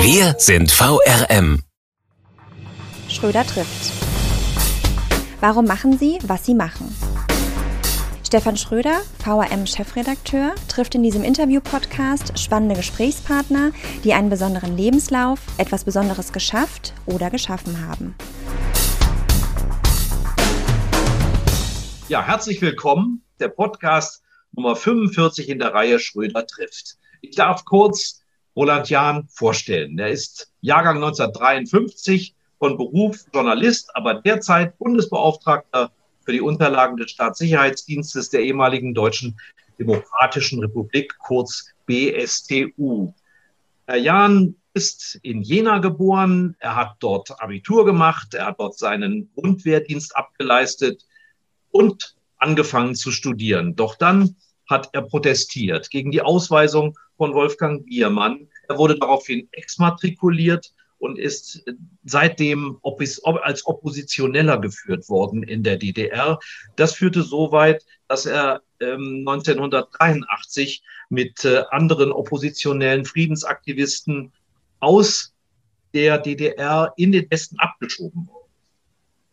Wir 0.00 0.36
sind 0.38 0.70
VRM. 0.70 1.64
Schröder 3.08 3.44
trifft. 3.44 3.92
Warum 5.40 5.66
machen 5.66 5.98
Sie, 5.98 6.18
was 6.22 6.46
Sie 6.46 6.54
machen? 6.54 6.94
Stefan 8.24 8.56
Schröder, 8.56 9.00
VRM-Chefredakteur, 9.24 10.54
trifft 10.68 10.94
in 10.94 11.02
diesem 11.02 11.24
Interview-Podcast 11.24 12.38
spannende 12.38 12.76
Gesprächspartner, 12.76 13.72
die 14.04 14.14
einen 14.14 14.30
besonderen 14.30 14.76
Lebenslauf, 14.76 15.40
etwas 15.58 15.82
Besonderes 15.82 16.32
geschafft 16.32 16.94
oder 17.06 17.28
geschaffen 17.30 17.86
haben. 17.86 18.14
Ja, 22.08 22.24
herzlich 22.24 22.62
willkommen. 22.62 23.24
Der 23.40 23.48
Podcast 23.48 24.22
Nummer 24.52 24.76
45 24.76 25.48
in 25.48 25.58
der 25.58 25.74
Reihe 25.74 25.98
Schröder 25.98 26.46
trifft. 26.46 26.96
Ich 27.20 27.34
darf 27.34 27.64
kurz 27.64 28.22
Roland 28.58 28.90
Jahn 28.90 29.28
vorstellen. 29.28 29.96
Er 30.00 30.08
ist 30.08 30.50
Jahrgang 30.62 30.96
1953, 30.96 32.34
von 32.58 32.76
Beruf 32.76 33.24
Journalist, 33.32 33.94
aber 33.94 34.14
derzeit 34.14 34.76
Bundesbeauftragter 34.78 35.92
für 36.24 36.32
die 36.32 36.40
Unterlagen 36.40 36.96
des 36.96 37.12
Staatssicherheitsdienstes 37.12 38.30
der 38.30 38.40
ehemaligen 38.40 38.94
Deutschen 38.94 39.38
Demokratischen 39.78 40.58
Republik, 40.58 41.16
kurz 41.18 41.72
BSTU. 41.86 43.14
Herr 43.86 43.96
Jahn 43.96 44.56
ist 44.74 45.20
in 45.22 45.42
Jena 45.42 45.78
geboren, 45.78 46.56
er 46.58 46.74
hat 46.74 46.96
dort 46.98 47.40
Abitur 47.40 47.84
gemacht, 47.84 48.34
er 48.34 48.46
hat 48.46 48.58
dort 48.58 48.76
seinen 48.76 49.30
Grundwehrdienst 49.36 50.16
abgeleistet 50.16 51.06
und 51.70 52.16
angefangen 52.38 52.96
zu 52.96 53.12
studieren. 53.12 53.76
Doch 53.76 53.94
dann 53.94 54.34
hat 54.68 54.88
er 54.94 55.02
protestiert 55.02 55.90
gegen 55.90 56.10
die 56.10 56.22
Ausweisung 56.22 56.98
von 57.18 57.34
Wolfgang 57.34 57.84
Biermann. 57.84 58.48
Er 58.68 58.78
wurde 58.78 58.98
daraufhin 58.98 59.48
exmatrikuliert 59.52 60.72
und 60.98 61.18
ist 61.18 61.62
seitdem 62.04 62.78
als 62.82 63.66
Oppositioneller 63.66 64.58
geführt 64.58 65.08
worden 65.08 65.42
in 65.42 65.62
der 65.62 65.76
DDR. 65.76 66.38
Das 66.76 66.94
führte 66.94 67.22
so 67.22 67.52
weit, 67.52 67.84
dass 68.08 68.24
er 68.26 68.62
1983 68.80 70.78
ähm, 70.80 70.84
mit 71.10 71.44
äh, 71.44 71.64
anderen 71.70 72.12
oppositionellen 72.12 73.04
Friedensaktivisten 73.04 74.32
aus 74.80 75.34
der 75.94 76.18
DDR 76.18 76.92
in 76.96 77.12
den 77.12 77.30
Westen 77.30 77.58
abgeschoben 77.58 78.28
wurde. 78.28 78.48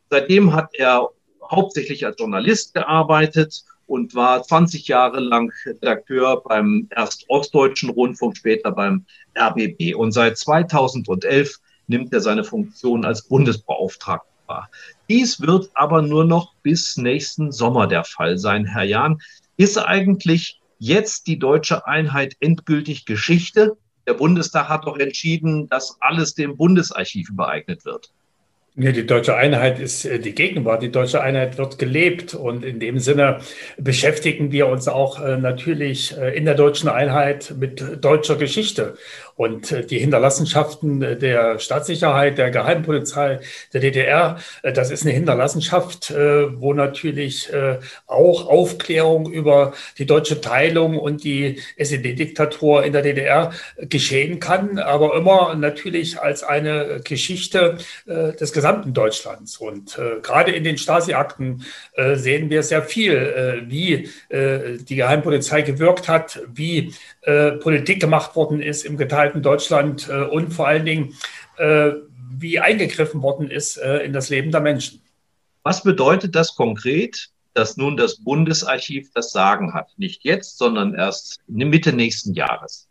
Seitdem 0.09 0.53
hat 0.53 0.73
er 0.73 1.09
hauptsächlich 1.43 2.05
als 2.05 2.19
Journalist 2.19 2.73
gearbeitet 2.73 3.65
und 3.87 4.15
war 4.15 4.43
20 4.43 4.87
Jahre 4.87 5.19
lang 5.19 5.51
Redakteur 5.65 6.41
beim 6.43 6.87
erst 6.95 7.25
Ostdeutschen 7.29 7.89
Rundfunk, 7.89 8.37
später 8.37 8.71
beim 8.71 9.05
RBB. 9.37 9.95
Und 9.95 10.11
seit 10.11 10.37
2011 10.37 11.59
nimmt 11.87 12.13
er 12.13 12.21
seine 12.21 12.43
Funktion 12.43 13.05
als 13.05 13.27
Bundesbeauftragter 13.27 14.35
wahr. 14.47 14.69
Dies 15.09 15.41
wird 15.41 15.69
aber 15.73 16.01
nur 16.01 16.25
noch 16.25 16.53
bis 16.63 16.97
nächsten 16.97 17.51
Sommer 17.51 17.87
der 17.87 18.03
Fall 18.03 18.37
sein, 18.37 18.65
Herr 18.65 18.83
Jahn. 18.83 19.21
Ist 19.57 19.77
eigentlich 19.77 20.59
jetzt 20.79 21.27
die 21.27 21.39
deutsche 21.39 21.87
Einheit 21.87 22.35
endgültig 22.39 23.05
Geschichte? 23.05 23.77
Der 24.07 24.13
Bundestag 24.13 24.69
hat 24.69 24.85
doch 24.85 24.97
entschieden, 24.97 25.67
dass 25.67 25.97
alles 25.99 26.35
dem 26.35 26.57
Bundesarchiv 26.57 27.29
übereignet 27.29 27.85
wird. 27.85 28.11
Nee, 28.77 28.91
die 28.91 29.05
deutsche 29.05 29.37
Einheit 29.37 29.79
ist 29.79 30.03
äh, 30.03 30.19
die 30.19 30.35
Gegenwart. 30.35 30.83
Die 30.83 30.91
deutsche 30.91 31.21
Einheit 31.21 31.57
wird 31.57 31.79
gelebt. 31.79 32.33
Und 32.33 32.65
in 32.65 32.81
dem 32.81 32.99
Sinne 32.99 33.39
beschäftigen 33.77 34.51
wir 34.51 34.67
uns 34.67 34.89
auch 34.89 35.21
äh, 35.21 35.37
natürlich 35.37 36.17
äh, 36.17 36.35
in 36.35 36.43
der 36.43 36.55
deutschen 36.55 36.89
Einheit 36.89 37.53
mit 37.57 37.81
deutscher 38.03 38.35
Geschichte. 38.35 38.97
Und 39.37 39.89
die 39.89 39.99
Hinterlassenschaften 39.99 40.99
der 40.99 41.59
Staatssicherheit, 41.59 42.37
der 42.37 42.51
Geheimpolizei, 42.51 43.39
der 43.73 43.81
DDR, 43.81 44.37
das 44.63 44.91
ist 44.91 45.03
eine 45.03 45.11
Hinterlassenschaft, 45.11 46.13
wo 46.13 46.73
natürlich 46.73 47.51
auch 48.07 48.47
Aufklärung 48.47 49.29
über 49.29 49.73
die 49.97 50.05
deutsche 50.05 50.39
Teilung 50.39 50.97
und 50.97 51.25
die 51.25 51.59
SED-Diktatur 51.75 52.85
in 52.85 52.93
der 52.93 53.01
DDR 53.01 53.51
geschehen 53.77 54.39
kann, 54.39 54.79
aber 54.79 55.17
immer 55.17 55.53
natürlich 55.55 56.17
als 56.21 56.41
eine 56.41 57.01
Geschichte 57.03 57.77
des 58.07 58.53
gesamten 58.53 58.64
Deutschlands. 58.93 59.57
Und 59.57 59.99
gerade 60.21 60.51
in 60.51 60.63
den 60.63 60.77
Stasi-Akten 60.77 61.63
sehen 62.13 62.49
wir 62.49 62.63
sehr 62.63 62.83
viel, 62.83 63.63
wie 63.67 64.09
die 64.29 64.95
Geheimpolizei 64.95 65.61
gewirkt 65.61 66.07
hat, 66.07 66.41
wie 66.53 66.93
Politik 67.61 67.99
gemacht 67.99 68.35
worden 68.35 68.61
ist 68.61 68.85
im 68.85 68.97
geteilten 68.97 69.41
Deutschland 69.41 70.09
äh, 70.09 70.23
und 70.23 70.53
vor 70.53 70.67
allen 70.67 70.85
Dingen, 70.85 71.15
äh, 71.57 71.91
wie 72.37 72.59
eingegriffen 72.59 73.21
worden 73.21 73.49
ist 73.49 73.77
äh, 73.77 73.99
in 73.99 74.11
das 74.11 74.29
Leben 74.29 74.51
der 74.51 74.61
Menschen. 74.61 75.01
Was 75.63 75.83
bedeutet 75.83 76.35
das 76.35 76.55
konkret, 76.55 77.29
dass 77.53 77.77
nun 77.77 77.95
das 77.95 78.17
Bundesarchiv 78.17 79.09
das 79.13 79.31
Sagen 79.31 79.73
hat? 79.73 79.87
Nicht 79.97 80.23
jetzt, 80.23 80.57
sondern 80.57 80.93
erst 80.93 81.39
Mitte 81.47 81.93
nächsten 81.93 82.33
Jahres. 82.33 82.87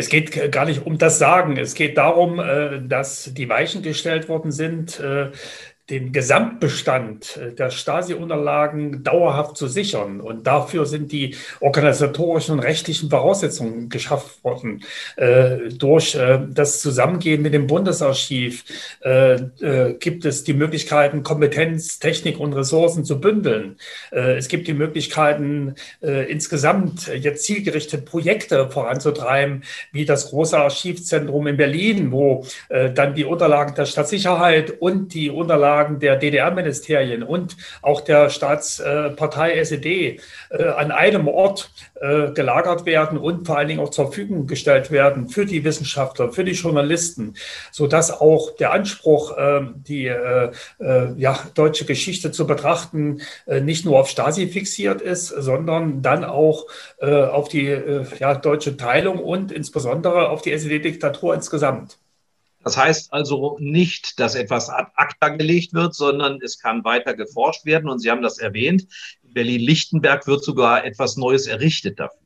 Es 0.00 0.08
geht 0.08 0.50
gar 0.50 0.64
nicht 0.64 0.86
um 0.86 0.96
das 0.96 1.18
Sagen. 1.18 1.58
Es 1.58 1.74
geht 1.74 1.98
darum, 1.98 2.40
dass 2.88 3.34
die 3.34 3.50
Weichen 3.50 3.82
gestellt 3.82 4.30
worden 4.30 4.50
sind, 4.50 4.98
den 5.90 6.12
Gesamtbestand 6.12 7.36
äh, 7.36 7.52
der 7.52 7.70
Stasi-Unterlagen 7.70 9.02
dauerhaft 9.02 9.56
zu 9.56 9.66
sichern. 9.66 10.20
Und 10.20 10.46
dafür 10.46 10.86
sind 10.86 11.12
die 11.12 11.34
organisatorischen 11.60 12.54
und 12.54 12.60
rechtlichen 12.60 13.10
Voraussetzungen 13.10 13.88
geschaffen 13.88 14.30
worden. 14.42 14.84
Äh, 15.16 15.70
durch 15.70 16.14
äh, 16.14 16.40
das 16.48 16.80
Zusammengehen 16.80 17.42
mit 17.42 17.52
dem 17.52 17.66
Bundesarchiv 17.66 18.64
äh, 19.02 19.34
äh 19.34 19.94
gibt 19.98 20.24
es 20.24 20.44
die 20.44 20.54
Möglichkeiten, 20.54 21.22
Kompetenz, 21.22 21.98
Technik 21.98 22.38
und 22.38 22.52
Ressourcen 22.52 23.04
zu 23.04 23.20
bündeln. 23.20 23.76
Äh, 24.12 24.36
es 24.36 24.48
gibt 24.48 24.68
die 24.68 24.74
Möglichkeiten, 24.74 25.74
insgesamt 26.00 27.08
jetzt 27.08 27.44
zielgerichtet 27.44 28.04
Projekte 28.04 28.68
voranzutreiben, 28.68 29.64
wie 29.92 30.04
das 30.04 30.30
große 30.30 30.56
Archivzentrum 30.56 31.46
in 31.46 31.56
Berlin, 31.56 32.12
wo 32.12 32.44
dann 32.68 33.14
die 33.14 33.24
Unterlagen 33.24 33.74
der 33.74 33.86
Stadtsicherheit 33.86 34.80
und 34.80 35.14
die 35.14 35.30
Unterlagen 35.30 35.79
Unterlagen 35.80 35.98
der 36.00 36.16
DDR-Ministerien 36.16 37.22
und 37.22 37.56
auch 37.82 38.00
der 38.00 38.30
Staatspartei 38.30 39.58
SED 39.58 40.20
äh, 40.50 40.64
an 40.64 40.90
einem 40.90 41.28
Ort 41.28 41.70
äh, 42.00 42.30
gelagert 42.32 42.86
werden 42.86 43.18
und 43.18 43.46
vor 43.46 43.58
allen 43.58 43.68
Dingen 43.68 43.80
auch 43.80 43.90
zur 43.90 44.06
Verfügung 44.06 44.46
gestellt 44.46 44.90
werden 44.90 45.28
für 45.28 45.46
die 45.46 45.64
Wissenschaftler, 45.64 46.32
für 46.32 46.44
die 46.44 46.52
Journalisten, 46.52 47.34
sodass 47.70 48.10
auch 48.20 48.56
der 48.56 48.72
Anspruch, 48.72 49.36
ähm, 49.38 49.74
die 49.76 50.06
äh, 50.06 50.50
ja, 51.16 51.38
deutsche 51.54 51.84
Geschichte 51.84 52.32
zu 52.32 52.46
betrachten, 52.46 53.20
nicht 53.46 53.84
nur 53.84 53.98
auf 53.98 54.08
Stasi 54.08 54.48
fixiert 54.48 55.00
ist, 55.00 55.28
sondern 55.28 56.02
dann 56.02 56.24
auch 56.24 56.66
auf 57.00 57.48
die 57.48 57.76
ja, 58.18 58.34
deutsche 58.34 58.76
Teilung 58.76 59.18
und 59.18 59.52
insbesondere 59.52 60.28
auf 60.28 60.42
die 60.42 60.52
SED-Diktatur 60.52 61.34
insgesamt. 61.34 61.99
Das 62.62 62.76
heißt 62.76 63.12
also 63.12 63.56
nicht, 63.58 64.20
dass 64.20 64.34
etwas 64.34 64.68
ad 64.68 64.90
acta 64.94 65.30
gelegt 65.30 65.72
wird, 65.72 65.94
sondern 65.94 66.40
es 66.42 66.58
kann 66.58 66.84
weiter 66.84 67.14
geforscht 67.14 67.64
werden. 67.64 67.88
Und 67.88 68.00
Sie 68.00 68.10
haben 68.10 68.22
das 68.22 68.38
erwähnt. 68.38 68.86
In 69.22 69.32
Berlin-Lichtenberg 69.32 70.26
wird 70.26 70.44
sogar 70.44 70.84
etwas 70.84 71.16
Neues 71.16 71.46
errichtet 71.46 71.98
dafür. 71.98 72.20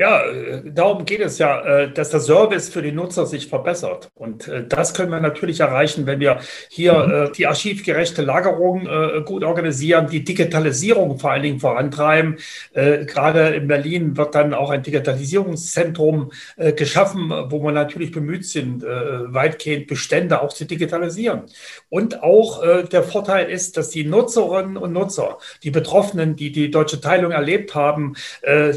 Ja, 0.00 0.20
äh, 0.20 0.62
darum 0.64 1.04
geht 1.04 1.18
es 1.18 1.38
ja, 1.38 1.60
äh, 1.60 1.92
dass 1.92 2.10
der 2.10 2.20
Service 2.20 2.68
für 2.68 2.82
die 2.82 2.92
Nutzer 2.92 3.26
sich 3.26 3.48
verbessert. 3.48 4.12
Und 4.14 4.46
äh, 4.46 4.64
das 4.64 4.94
können 4.94 5.10
wir 5.10 5.18
natürlich 5.18 5.58
erreichen, 5.58 6.06
wenn 6.06 6.20
wir 6.20 6.38
hier 6.68 6.94
mhm. 6.94 7.32
die 7.32 7.48
archivgerechte 7.48 8.22
Lagerung 8.22 8.88
gut 9.24 9.42
organisieren, 9.44 10.08
die 10.08 10.24
Digitalisierung 10.24 11.18
vor 11.18 11.32
allen 11.32 11.42
Dingen 11.42 11.60
vorantreiben. 11.60 12.36
Gerade 12.74 13.48
in 13.54 13.66
Berlin 13.66 14.16
wird 14.16 14.34
dann 14.34 14.54
auch 14.54 14.70
ein 14.70 14.82
Digitalisierungszentrum 14.82 16.32
geschaffen, 16.76 17.30
wo 17.30 17.62
wir 17.62 17.72
natürlich 17.72 18.12
bemüht 18.12 18.46
sind, 18.46 18.82
weitgehend 18.82 19.86
Bestände 19.86 20.40
auch 20.42 20.52
zu 20.52 20.64
digitalisieren. 20.64 21.42
Und 21.88 22.22
auch 22.22 22.62
der 22.86 23.02
Vorteil 23.02 23.50
ist, 23.50 23.76
dass 23.76 23.90
die 23.90 24.04
Nutzerinnen 24.04 24.76
und 24.76 24.92
Nutzer, 24.92 25.38
die 25.62 25.70
Betroffenen, 25.70 26.36
die 26.36 26.52
die 26.52 26.70
deutsche 26.70 27.00
Teilung 27.00 27.32
erlebt 27.32 27.74
haben, 27.74 28.14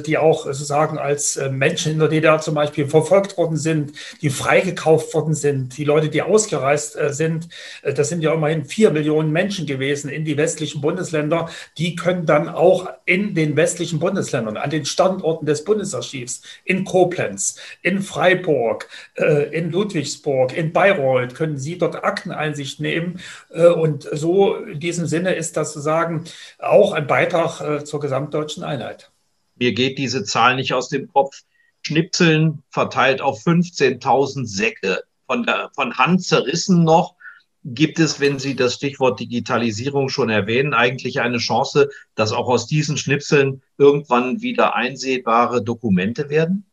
die 0.05 0.17
auch 0.17 0.45
sozusagen 0.45 0.97
als 1.11 1.35
äh, 1.35 1.49
Menschen 1.49 1.91
in 1.91 1.99
der 1.99 2.07
DDR 2.07 2.39
zum 2.39 2.55
Beispiel 2.55 2.87
verfolgt 2.87 3.37
worden 3.37 3.57
sind, 3.57 3.91
die 4.21 4.29
freigekauft 4.29 5.13
worden 5.13 5.33
sind, 5.33 5.77
die 5.77 5.83
Leute, 5.83 6.09
die 6.09 6.21
ausgereist 6.21 6.95
äh, 6.95 7.13
sind, 7.13 7.49
äh, 7.83 7.93
das 7.93 8.09
sind 8.09 8.21
ja 8.21 8.33
immerhin 8.33 8.65
vier 8.65 8.91
Millionen 8.91 9.31
Menschen 9.31 9.65
gewesen 9.65 10.09
in 10.09 10.23
die 10.23 10.37
westlichen 10.37 10.81
Bundesländer, 10.81 11.49
die 11.77 11.95
können 11.95 12.25
dann 12.25 12.47
auch 12.47 12.89
in 13.05 13.35
den 13.35 13.55
westlichen 13.57 13.99
Bundesländern, 13.99 14.57
an 14.57 14.69
den 14.69 14.85
Standorten 14.85 15.45
des 15.45 15.63
Bundesarchivs, 15.65 16.43
in 16.63 16.85
Koblenz, 16.85 17.57
in 17.81 18.01
Freiburg, 18.01 18.87
in 19.51 19.71
Ludwigsburg, 19.71 20.55
in 20.55 20.71
Bayreuth, 20.71 21.35
können 21.35 21.57
sie 21.57 21.77
dort 21.77 22.03
Akteneinsicht 22.03 22.79
nehmen. 22.79 23.19
Und 23.49 24.07
so 24.11 24.55
in 24.55 24.79
diesem 24.79 25.05
Sinne 25.07 25.33
ist 25.33 25.57
das 25.57 25.73
sozusagen 25.73 26.23
auch 26.59 26.93
ein 26.93 27.07
Beitrag 27.07 27.85
zur 27.85 27.99
gesamtdeutschen 27.99 28.63
Einheit. 28.63 29.10
Mir 29.55 29.73
geht 29.73 29.97
diese 29.97 30.23
Zahl 30.23 30.55
nicht 30.55 30.73
aus 30.73 30.89
dem 30.89 31.07
Kopf. 31.07 31.43
Schnipseln 31.81 32.63
verteilt 32.69 33.21
auf 33.21 33.43
15.000 33.43 34.45
Säcke, 34.45 35.03
von, 35.25 35.43
der, 35.43 35.71
von 35.73 35.97
Hand 35.97 36.23
zerrissen 36.23 36.83
noch. 36.83 37.15
Gibt 37.63 37.99
es, 37.99 38.19
wenn 38.19 38.39
Sie 38.39 38.55
das 38.55 38.73
Stichwort 38.73 39.19
Digitalisierung 39.19 40.09
schon 40.09 40.29
erwähnen, 40.29 40.73
eigentlich 40.73 41.21
eine 41.21 41.37
Chance, 41.37 41.89
dass 42.15 42.31
auch 42.31 42.47
aus 42.47 42.65
diesen 42.65 42.97
Schnipseln 42.97 43.61
irgendwann 43.77 44.41
wieder 44.41 44.75
einsehbare 44.75 45.63
Dokumente 45.63 46.29
werden? 46.29 46.65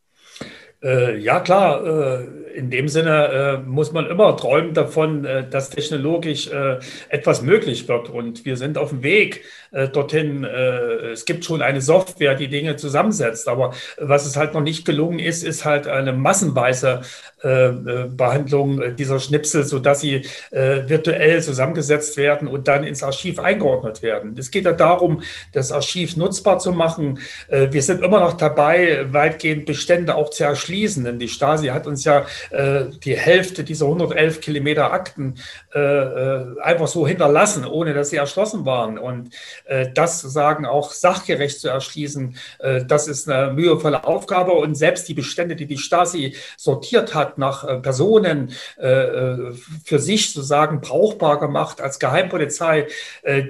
Äh, 0.82 1.18
ja, 1.18 1.40
klar. 1.40 1.84
Äh, 1.84 2.38
in 2.58 2.70
dem 2.70 2.88
Sinne 2.88 3.60
äh, 3.64 3.68
muss 3.68 3.92
man 3.92 4.06
immer 4.06 4.36
träumen 4.36 4.74
davon, 4.74 5.24
äh, 5.24 5.48
dass 5.48 5.70
technologisch 5.70 6.48
äh, 6.48 6.78
etwas 7.08 7.42
möglich 7.42 7.86
wird. 7.88 8.10
Und 8.10 8.44
wir 8.44 8.56
sind 8.56 8.78
auf 8.78 8.90
dem 8.90 9.02
Weg 9.02 9.44
äh, 9.70 9.88
dorthin. 9.88 10.44
es 10.44 11.26
gibt 11.26 11.44
schon 11.44 11.60
eine 11.60 11.80
Software, 11.80 12.34
die 12.34 12.48
Dinge 12.48 12.76
zusammensetzt. 12.76 13.48
Aber 13.48 13.74
was 13.98 14.26
es 14.26 14.36
halt 14.36 14.54
noch 14.54 14.62
nicht 14.62 14.84
gelungen 14.84 15.18
ist, 15.18 15.44
ist 15.44 15.64
halt 15.64 15.86
eine 15.86 16.12
massenweise 16.12 17.02
Behandlung 17.40 18.96
dieser 18.96 19.20
Schnipsel, 19.20 19.62
sodass 19.62 20.00
sie 20.00 20.22
virtuell 20.50 21.40
zusammengesetzt 21.40 22.16
werden 22.16 22.48
und 22.48 22.66
dann 22.66 22.82
ins 22.82 23.04
Archiv 23.04 23.38
eingeordnet 23.38 24.02
werden. 24.02 24.34
Es 24.36 24.50
geht 24.50 24.64
ja 24.64 24.72
darum, 24.72 25.22
das 25.52 25.70
Archiv 25.70 26.16
nutzbar 26.16 26.58
zu 26.58 26.72
machen. 26.72 27.20
wir 27.48 27.82
sind 27.82 28.02
immer 28.02 28.20
noch 28.20 28.32
dabei, 28.32 29.06
weitgehend 29.12 29.66
Bestände 29.66 30.16
auch 30.16 30.30
zu 30.30 30.44
erschließen 30.44 30.67
schließen, 30.68 31.04
denn 31.04 31.18
die 31.18 31.28
Stasi 31.28 31.68
hat 31.68 31.86
uns 31.86 32.04
ja 32.04 32.26
äh, 32.50 32.84
die 33.02 33.16
Hälfte 33.16 33.64
dieser 33.64 33.86
111 33.86 34.40
Kilometer 34.42 34.92
Akten 34.92 35.36
äh, 35.74 35.80
äh, 35.80 36.60
einfach 36.60 36.88
so 36.88 37.06
hinterlassen, 37.06 37.64
ohne 37.64 37.94
dass 37.94 38.10
sie 38.10 38.16
erschlossen 38.16 38.66
waren. 38.66 38.98
Und 38.98 39.30
äh, 39.64 39.86
das 39.94 40.20
sozusagen 40.20 40.66
auch 40.66 40.92
sachgerecht 40.92 41.58
zu 41.58 41.68
erschließen, 41.68 42.36
äh, 42.58 42.84
das 42.84 43.08
ist 43.08 43.30
eine 43.30 43.50
mühevolle 43.52 44.04
Aufgabe. 44.04 44.52
Und 44.52 44.74
selbst 44.74 45.08
die 45.08 45.14
Bestände, 45.14 45.56
die 45.56 45.66
die 45.66 45.78
Stasi 45.78 46.36
sortiert 46.58 47.14
hat 47.14 47.38
nach 47.38 47.64
äh, 47.64 47.78
Personen, 47.78 48.52
für 48.78 49.98
sich 49.98 50.32
sozusagen 50.32 50.80
brauchbar 50.80 51.38
gemacht 51.38 51.80
als 51.80 51.98
Geheimpolizei, 51.98 52.86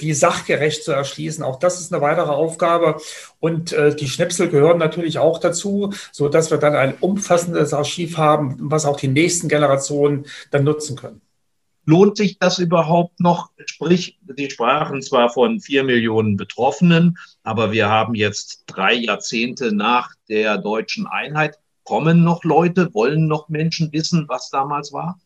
die 0.01 0.15
sachgerecht 0.15 0.85
zu 0.85 0.93
erschließen, 0.93 1.45
auch 1.45 1.59
das 1.59 1.81
ist 1.81 1.93
eine 1.93 2.03
weitere 2.03 2.31
Aufgabe. 2.31 2.97
Und 3.41 3.73
die 3.73 4.09
Schnipsel 4.09 4.49
gehören 4.49 4.79
natürlich 4.79 5.19
auch 5.19 5.39
dazu, 5.39 5.93
so 6.11 6.29
dass 6.29 6.51
wir 6.51 6.59
dann 6.59 6.75
ein 6.75 6.95
umfassendes 7.01 7.73
Archiv 7.73 8.17
haben, 8.17 8.57
was 8.59 8.85
auch 8.85 8.97
die 8.97 9.09
nächsten 9.09 9.49
Generationen 9.49 10.27
dann 10.51 10.65
nutzen 10.65 10.97
können. 10.97 11.21
Lohnt 11.85 12.19
sich 12.19 12.39
das 12.39 12.59
überhaupt 12.59 13.19
noch? 13.19 13.51
Sprich, 13.65 14.19
Sie 14.37 14.51
sprachen 14.51 15.01
zwar 15.01 15.31
von 15.31 15.59
vier 15.61 15.85
Millionen 15.85 16.37
Betroffenen, 16.37 17.17
aber 17.45 17.73
wir 17.73 17.89
haben 17.89 18.15
jetzt 18.15 18.65
drei 18.67 18.93
Jahrzehnte 18.93 19.75
nach 19.75 20.11
der 20.29 20.59
deutschen 20.59 21.07
Einheit. 21.07 21.59
Kommen 21.85 22.25
noch 22.25 22.45
Leute? 22.45 22.93
Wollen 22.93 23.27
noch 23.27 23.49
Menschen 23.49 23.91
wissen, 23.93 24.27
was 24.29 24.51
damals 24.51 24.93
war? 24.93 25.19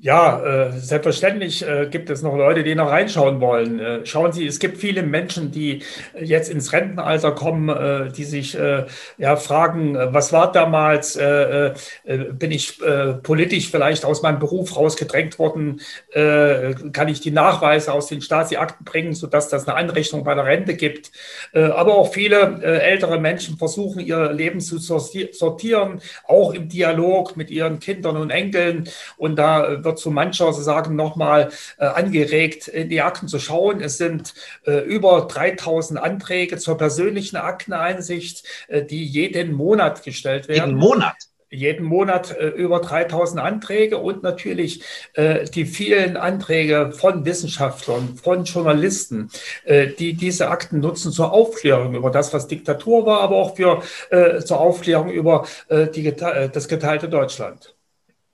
Ja, 0.00 0.40
äh, 0.44 0.78
selbstverständlich 0.78 1.66
äh, 1.66 1.88
gibt 1.90 2.08
es 2.08 2.22
noch 2.22 2.36
Leute, 2.36 2.62
die 2.62 2.76
noch 2.76 2.88
reinschauen 2.88 3.40
wollen. 3.40 3.80
Äh, 3.80 4.06
schauen 4.06 4.30
Sie, 4.30 4.46
es 4.46 4.60
gibt 4.60 4.78
viele 4.78 5.02
Menschen, 5.02 5.50
die 5.50 5.82
jetzt 6.16 6.50
ins 6.50 6.72
Rentenalter 6.72 7.32
kommen, 7.32 7.68
äh, 7.68 8.12
die 8.12 8.22
sich 8.22 8.56
äh, 8.56 8.86
ja 9.16 9.34
fragen, 9.34 9.96
äh, 9.96 10.14
was 10.14 10.32
war 10.32 10.52
damals? 10.52 11.18
bin 11.18 12.50
ich 12.50 12.80
politisch 13.22 13.70
vielleicht 13.70 14.04
aus 14.04 14.22
meinem 14.22 14.38
Beruf 14.38 14.76
rausgedrängt 14.76 15.38
worden? 15.38 15.80
kann 16.12 17.08
ich 17.08 17.20
die 17.20 17.30
Nachweise 17.30 17.92
aus 17.92 18.06
den 18.06 18.20
Stasi-Akten 18.20 18.84
bringen, 18.84 19.14
sodass 19.14 19.48
das 19.48 19.66
eine 19.66 19.76
Anrechnung 19.76 20.24
bei 20.24 20.34
der 20.34 20.44
Rente 20.44 20.74
gibt? 20.74 21.10
aber 21.52 21.96
auch 21.96 22.12
viele 22.12 22.62
ältere 22.62 23.18
Menschen 23.18 23.56
versuchen, 23.56 24.00
ihr 24.00 24.32
Leben 24.32 24.60
zu 24.60 24.78
sortieren, 24.78 26.00
auch 26.26 26.52
im 26.54 26.68
Dialog 26.68 27.36
mit 27.36 27.50
ihren 27.50 27.80
Kindern 27.80 28.16
und 28.16 28.30
Enkeln. 28.30 28.88
Und 29.16 29.36
da 29.36 29.76
wird 29.88 29.98
zu 29.98 30.10
mancher 30.10 30.52
sagen 30.52 30.94
nochmal 30.96 31.50
äh, 31.78 31.86
angeregt, 31.86 32.68
in 32.68 32.88
die 32.88 33.00
Akten 33.00 33.26
zu 33.26 33.38
schauen. 33.38 33.80
Es 33.80 33.98
sind 33.98 34.34
äh, 34.66 34.80
über 34.80 35.22
3000 35.22 35.98
Anträge 35.98 36.58
zur 36.58 36.76
persönlichen 36.76 37.36
Akteneinsicht, 37.36 38.44
äh, 38.68 38.84
die 38.84 39.04
jeden 39.04 39.52
Monat 39.52 40.02
gestellt 40.04 40.48
werden. 40.48 40.70
Jeden 40.70 40.78
Monat? 40.78 41.16
jeden 41.50 41.86
Monat 41.86 42.36
äh, 42.36 42.48
über 42.48 42.80
3000 42.80 43.40
Anträge 43.40 43.96
und 43.96 44.22
natürlich 44.22 44.82
äh, 45.14 45.46
die 45.46 45.64
vielen 45.64 46.18
Anträge 46.18 46.92
von 46.92 47.24
Wissenschaftlern, 47.24 48.16
von 48.22 48.44
Journalisten, 48.44 49.30
äh, 49.64 49.86
die 49.86 50.12
diese 50.12 50.50
Akten 50.50 50.80
nutzen 50.80 51.10
zur 51.10 51.32
Aufklärung 51.32 51.94
über 51.94 52.10
das, 52.10 52.34
was 52.34 52.48
Diktatur 52.48 53.06
war, 53.06 53.20
aber 53.22 53.36
auch 53.36 53.56
für, 53.56 53.82
äh, 54.10 54.40
zur 54.40 54.60
Aufklärung 54.60 55.08
über 55.08 55.46
äh, 55.68 55.86
die, 55.86 56.14
das 56.14 56.68
geteilte 56.68 57.08
Deutschland. 57.08 57.77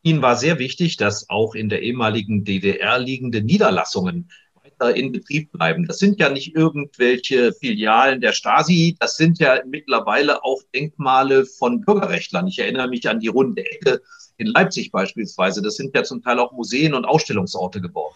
Ihnen 0.04 0.20
war 0.20 0.36
sehr 0.36 0.58
wichtig, 0.58 0.98
dass 0.98 1.30
auch 1.30 1.54
in 1.54 1.70
der 1.70 1.82
ehemaligen 1.82 2.44
DDR 2.44 2.98
liegende 2.98 3.40
Niederlassungen 3.40 4.28
weiter 4.62 4.94
in 4.94 5.12
Betrieb 5.12 5.50
bleiben. 5.50 5.86
Das 5.86 5.98
sind 5.98 6.20
ja 6.20 6.28
nicht 6.28 6.54
irgendwelche 6.54 7.54
Filialen 7.54 8.20
der 8.20 8.32
Stasi, 8.32 8.96
das 9.00 9.16
sind 9.16 9.38
ja 9.38 9.62
mittlerweile 9.66 10.44
auch 10.44 10.60
Denkmale 10.74 11.46
von 11.46 11.80
Bürgerrechtlern. 11.80 12.46
Ich 12.46 12.58
erinnere 12.58 12.88
mich 12.88 13.08
an 13.08 13.18
die 13.18 13.28
runde 13.28 13.64
Ecke 13.64 14.02
in 14.36 14.48
Leipzig 14.48 14.92
beispielsweise. 14.92 15.62
Das 15.62 15.76
sind 15.76 15.96
ja 15.96 16.04
zum 16.04 16.22
Teil 16.22 16.38
auch 16.38 16.52
Museen 16.52 16.92
und 16.92 17.06
Ausstellungsorte 17.06 17.80
geworden. 17.80 18.14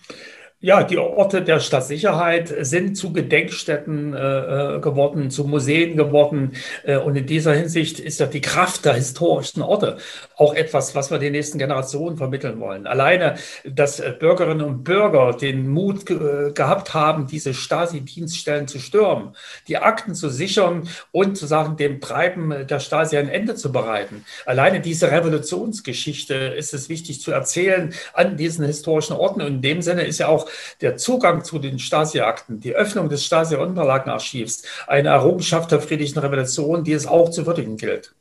Ja, 0.60 0.82
die 0.82 0.98
Orte 0.98 1.40
der 1.40 1.60
Stadtsicherheit 1.60 2.52
sind 2.62 2.96
zu 2.96 3.12
Gedenkstätten 3.12 4.12
äh, 4.12 4.18
äh, 4.18 4.80
geworden, 4.80 5.30
zu 5.30 5.44
Museen 5.44 5.96
geworden. 5.96 6.56
Äh, 6.82 6.96
und 6.96 7.14
in 7.14 7.26
dieser 7.26 7.54
Hinsicht 7.54 8.00
ist 8.00 8.18
ja 8.18 8.26
die 8.26 8.40
Kraft 8.40 8.84
der 8.84 8.94
historischen 8.94 9.62
Orte 9.62 9.98
auch 10.36 10.54
etwas, 10.54 10.96
was 10.96 11.12
wir 11.12 11.20
den 11.20 11.30
nächsten 11.30 11.58
Generationen 11.58 12.16
vermitteln 12.16 12.58
wollen. 12.58 12.88
Alleine, 12.88 13.36
dass 13.64 14.00
äh, 14.00 14.12
Bürgerinnen 14.18 14.66
und 14.66 14.82
Bürger 14.82 15.32
den 15.32 15.68
Mut 15.68 16.06
ge 16.06 16.16
äh, 16.48 16.52
gehabt 16.52 16.92
haben, 16.92 17.28
diese 17.28 17.54
Stasi-Dienststellen 17.54 18.66
zu 18.66 18.80
stürmen, 18.80 19.36
die 19.68 19.76
Akten 19.76 20.16
zu 20.16 20.28
sichern 20.28 20.88
und 21.12 21.38
zu 21.38 21.46
sagen, 21.46 21.76
dem 21.76 22.00
Treiben 22.00 22.66
der 22.68 22.80
Stasi 22.80 23.16
ein 23.16 23.28
Ende 23.28 23.54
zu 23.54 23.70
bereiten. 23.70 24.24
Alleine 24.44 24.80
diese 24.80 25.12
Revolutionsgeschichte 25.12 26.34
ist 26.34 26.74
es 26.74 26.88
wichtig 26.88 27.20
zu 27.20 27.30
erzählen 27.30 27.94
an 28.12 28.36
diesen 28.36 28.64
historischen 28.64 29.14
Orten. 29.14 29.40
Und 29.40 29.46
in 29.46 29.62
dem 29.62 29.82
Sinne 29.82 30.02
ist 30.02 30.18
ja 30.18 30.26
auch 30.26 30.47
der 30.80 30.96
Zugang 30.96 31.44
zu 31.44 31.58
den 31.58 31.78
Stasi-Akten, 31.78 32.60
die 32.60 32.74
Öffnung 32.74 33.08
des 33.08 33.24
Stasi-Unterlagenarchivs, 33.24 34.62
eine 34.86 35.08
Errungenschaft 35.08 35.70
der 35.70 35.80
friedlichen 35.80 36.18
Revolution, 36.18 36.84
die 36.84 36.92
es 36.92 37.06
auch 37.06 37.30
zu 37.30 37.46
würdigen 37.46 37.76
gilt. 37.76 38.14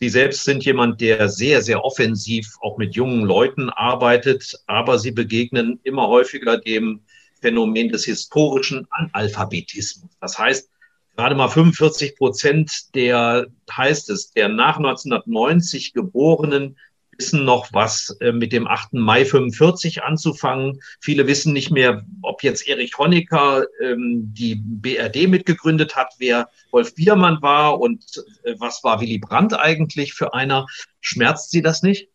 Sie 0.00 0.08
selbst 0.08 0.44
sind 0.44 0.64
jemand, 0.64 1.00
der 1.00 1.28
sehr, 1.28 1.60
sehr 1.60 1.84
offensiv 1.84 2.56
auch 2.60 2.78
mit 2.78 2.94
jungen 2.94 3.24
Leuten 3.24 3.68
arbeitet, 3.68 4.54
aber 4.66 4.98
Sie 4.98 5.10
begegnen 5.10 5.80
immer 5.82 6.06
häufiger 6.06 6.56
dem 6.56 7.00
Phänomen 7.40 7.88
des 7.88 8.04
historischen 8.04 8.86
Analphabetismus. 8.90 10.10
Das 10.20 10.38
heißt, 10.38 10.70
gerade 11.16 11.34
mal 11.34 11.48
45 11.48 12.16
Prozent 12.16 12.94
der, 12.94 13.48
heißt 13.70 14.10
es, 14.10 14.32
der 14.32 14.48
nach 14.48 14.76
1990 14.76 15.92
geborenen 15.92 16.78
wissen 17.18 17.44
noch, 17.44 17.68
was 17.72 18.16
äh, 18.20 18.32
mit 18.32 18.52
dem 18.52 18.66
8. 18.66 18.94
Mai 18.94 19.24
45 19.24 20.02
anzufangen. 20.02 20.80
Viele 21.00 21.26
wissen 21.26 21.52
nicht 21.52 21.70
mehr, 21.70 22.04
ob 22.22 22.42
jetzt 22.42 22.66
Erich 22.66 22.96
Honecker 22.96 23.66
ähm, 23.82 24.32
die 24.32 24.54
BRD 24.54 25.28
mitgegründet 25.28 25.96
hat, 25.96 26.14
wer 26.18 26.48
Wolf 26.70 26.94
Biermann 26.94 27.42
war 27.42 27.80
und 27.80 28.04
äh, 28.44 28.54
was 28.58 28.82
war 28.84 29.00
Willy 29.00 29.18
Brandt 29.18 29.52
eigentlich 29.54 30.14
für 30.14 30.32
einer. 30.32 30.66
Schmerzt 31.00 31.50
Sie 31.50 31.62
das 31.62 31.82
nicht? 31.82 32.08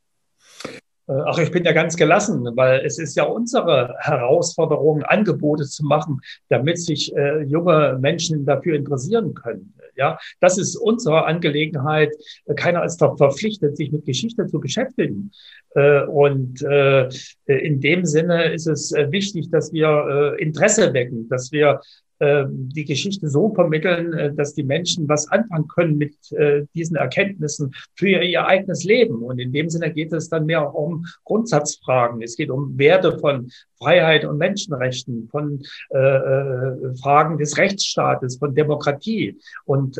Äh, 1.07 1.13
ach, 1.25 1.37
ich 1.37 1.51
bin 1.51 1.63
ja 1.63 1.71
ganz 1.71 1.95
gelassen, 1.95 2.45
weil 2.55 2.81
es 2.85 2.99
ist 2.99 3.15
ja 3.15 3.23
unsere 3.23 3.95
Herausforderung, 3.99 5.03
Angebote 5.03 5.65
zu 5.65 5.85
machen, 5.85 6.19
damit 6.49 6.79
sich 6.79 7.15
äh, 7.15 7.43
junge 7.43 7.97
Menschen 7.99 8.45
dafür 8.45 8.75
interessieren 8.75 9.33
können. 9.33 9.73
Ja, 9.95 10.17
das 10.39 10.57
ist 10.57 10.75
unsere 10.75 11.25
Angelegenheit. 11.25 12.11
Keiner 12.55 12.83
ist 12.83 12.97
doch 12.97 13.15
verpflichtet, 13.17 13.77
sich 13.77 13.91
mit 13.91 14.05
Geschichte 14.05 14.47
zu 14.47 14.59
beschäftigen. 14.59 15.31
Äh, 15.75 16.03
und 16.05 16.61
äh, 16.63 17.09
in 17.45 17.79
dem 17.79 18.05
Sinne 18.05 18.53
ist 18.53 18.67
es 18.67 18.91
äh, 18.91 19.11
wichtig, 19.11 19.49
dass 19.51 19.71
wir 19.71 20.35
Interesse 20.39 20.93
wecken, 20.93 21.27
dass 21.29 21.51
wir 21.51 21.79
die 22.19 22.85
Geschichte 22.85 23.27
so 23.27 23.53
vermitteln, 23.53 24.13
äh, 24.13 24.33
dass 24.33 24.53
die 24.53 24.63
Menschen 24.63 25.07
was 25.09 25.29
anfangen 25.29 25.67
können 25.67 25.97
mit 25.97 26.15
äh, 26.31 26.65
diesen 26.73 26.95
Erkenntnissen 26.95 27.73
für 27.95 28.21
ihr 28.21 28.45
eigenes 28.45 28.83
Leben. 28.83 29.23
Und 29.23 29.39
in 29.39 29.51
dem 29.51 29.69
Sinne 29.69 29.91
geht 29.91 30.13
es 30.13 30.29
dann 30.29 30.45
mehr 30.45 30.73
um 30.73 31.05
Grundsatzfragen. 31.25 32.21
Es 32.21 32.35
geht 32.35 32.49
um 32.49 32.77
Werte 32.77 33.17
von 33.19 33.49
Freiheit 33.77 34.23
und 34.25 34.37
Menschenrechten, 34.37 35.27
von 35.29 35.61
äh, 35.89 36.95
Fragen 37.01 37.37
des 37.37 37.57
Rechtsstaates, 37.57 38.37
von 38.37 38.55
Demokratie. 38.55 39.37
Und 39.65 39.99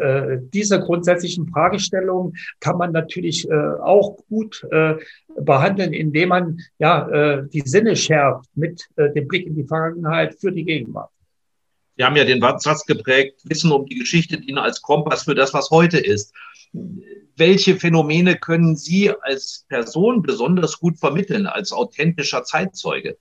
diese 0.54 0.80
grundsätzlichen 0.80 1.48
Fragestellungen 1.48 2.34
kann 2.60 2.78
man 2.78 2.92
natürlich 2.92 3.50
auch 3.52 4.18
gut 4.30 4.66
behandeln, 5.38 5.94
indem 5.94 6.30
man 6.30 6.58
ja 6.80 7.42
die 7.42 7.62
Sinne 7.62 7.96
schärft 7.96 8.50
mit 8.56 8.86
dem 8.98 9.28
Blick 9.28 9.48
in 9.48 9.56
die 9.56 9.66
Vergangenheit 9.66 10.36
für 10.40 10.52
die 10.52 10.64
Gegenwart. 10.64 11.13
Sie 11.96 12.04
haben 12.04 12.16
ja 12.16 12.26
den 12.26 12.42
Satz 12.60 12.86
geprägt, 12.86 13.42
Wissen 13.44 13.72
um 13.72 13.86
die 13.86 14.00
Geschichte 14.00 14.40
dienen 14.40 14.58
als 14.58 14.82
Kompass 14.82 15.24
für 15.24 15.36
das, 15.36 15.54
was 15.54 15.70
heute 15.70 16.00
ist. 16.00 16.34
Welche 17.36 17.76
Phänomene 17.76 18.36
können 18.38 18.76
Sie 18.76 19.12
als 19.22 19.66
Person 19.70 20.22
besonders 20.22 20.80
gut 20.80 21.00
vermitteln, 21.00 21.46
als 21.46 21.72
authentischer 21.72 22.44
Zeitzeuge? 22.44 23.18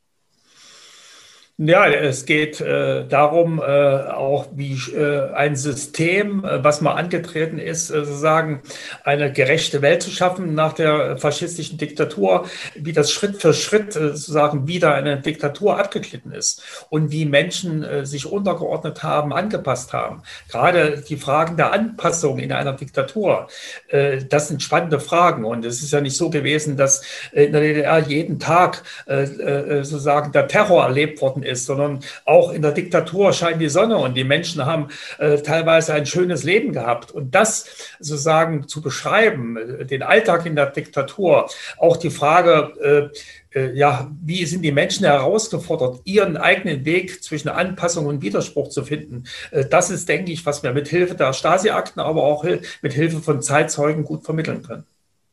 Ja, 1.59 1.87
es 1.87 2.25
geht 2.25 2.63
äh, 2.63 3.07
darum, 3.07 3.61
äh, 3.61 3.63
auch 3.63 4.49
wie 4.55 4.73
äh, 4.97 5.31
ein 5.35 5.55
System, 5.55 6.45
äh, 6.45 6.65
was 6.65 6.81
mal 6.81 6.95
angetreten 6.95 7.59
ist, 7.59 7.91
äh, 7.91 8.05
sozusagen 8.05 8.63
eine 9.05 9.31
gerechte 9.31 9.83
Welt 9.83 10.03
zu 10.03 10.11
schaffen 10.11 10.55
nach 10.55 10.73
der 10.73 11.19
faschistischen 11.19 11.77
Diktatur, 11.77 12.47
wie 12.75 12.93
das 12.93 13.13
Schritt 13.13 13.41
für 13.41 13.53
Schritt 13.53 13.95
äh, 13.97 14.09
sozusagen 14.09 14.67
wieder 14.67 14.95
eine 14.95 15.21
Diktatur 15.21 15.79
abgeglitten 15.79 16.33
ist 16.33 16.87
und 16.89 17.13
wie 17.13 17.27
Menschen 17.27 17.87
sich 18.07 18.27
untergeordnet 18.27 19.03
haben, 19.03 19.33
angepasst 19.33 19.93
haben. 19.93 20.23
Gerade 20.49 21.03
die 21.07 21.17
Fragen 21.17 21.57
der 21.57 21.73
Anpassung 21.73 22.39
in 22.39 22.53
einer 22.53 22.73
Diktatur, 22.73 23.49
das 23.91 24.49
sind 24.49 24.63
spannende 24.63 25.01
Fragen. 25.01 25.45
Und 25.45 25.65
es 25.65 25.83
ist 25.83 25.93
ja 25.93 26.01
nicht 26.01 26.17
so 26.17 26.31
gewesen, 26.31 26.77
dass 26.77 27.03
in 27.33 27.53
der 27.53 27.61
DDR 27.61 27.99
jeden 28.01 28.39
Tag 28.39 28.83
sozusagen 29.07 30.33
der 30.33 30.49
Terror 30.49 30.85
erlebt 30.85 31.21
worden 31.21 31.42
ist 31.45 31.53
ist, 31.53 31.67
sondern 31.67 32.01
auch 32.25 32.53
in 32.53 32.63
der 32.63 32.73
Diktatur 32.73 33.33
scheint 33.33 33.61
die 33.61 33.69
Sonne 33.69 33.97
und 33.99 34.15
die 34.15 34.25
Menschen 34.25 34.65
haben 34.67 34.89
äh, 35.19 35.37
teilweise 35.39 35.95
ein 35.95 36.07
schönes 36.07 36.43
Leben 36.43 36.73
gehabt. 36.73 37.13
Und 37.13 37.35
das 37.35 37.67
sozusagen 38.01 38.67
zu 38.67 38.83
beschreiben, 38.83 39.57
äh, 39.57 39.85
den 39.85 40.03
Alltag 40.03 40.47
in 40.47 40.57
der 40.57 40.67
Diktatur, 40.67 41.49
auch 41.79 41.97
die 41.97 42.11
Frage, 42.11 43.11
äh, 43.55 43.59
äh, 43.59 43.73
ja, 43.75 44.11
wie 44.23 44.45
sind 44.47 44.63
die 44.63 44.73
Menschen 44.73 45.05
herausgefordert, 45.05 46.01
ihren 46.05 46.37
eigenen 46.37 46.85
Weg 46.85 47.23
zwischen 47.23 47.49
Anpassung 47.49 48.07
und 48.07 48.23
Widerspruch 48.23 48.69
zu 48.69 48.85
finden? 48.85 49.25
Äh, 49.51 49.67
das 49.67 49.91
ist, 49.91 50.09
denke 50.09 50.33
ich, 50.33 50.45
was 50.47 50.63
wir 50.63 50.73
mit 50.73 50.89
Hilfe 50.89 51.15
der 51.15 51.33
Stasi-Akten, 51.33 52.01
aber 52.01 52.25
auch 52.25 52.45
mit 52.45 52.93
Hilfe 52.93 53.21
von 53.21 53.43
Zeitzeugen 53.43 54.05
gut 54.05 54.25
vermitteln 54.25 54.63
können. 54.63 54.85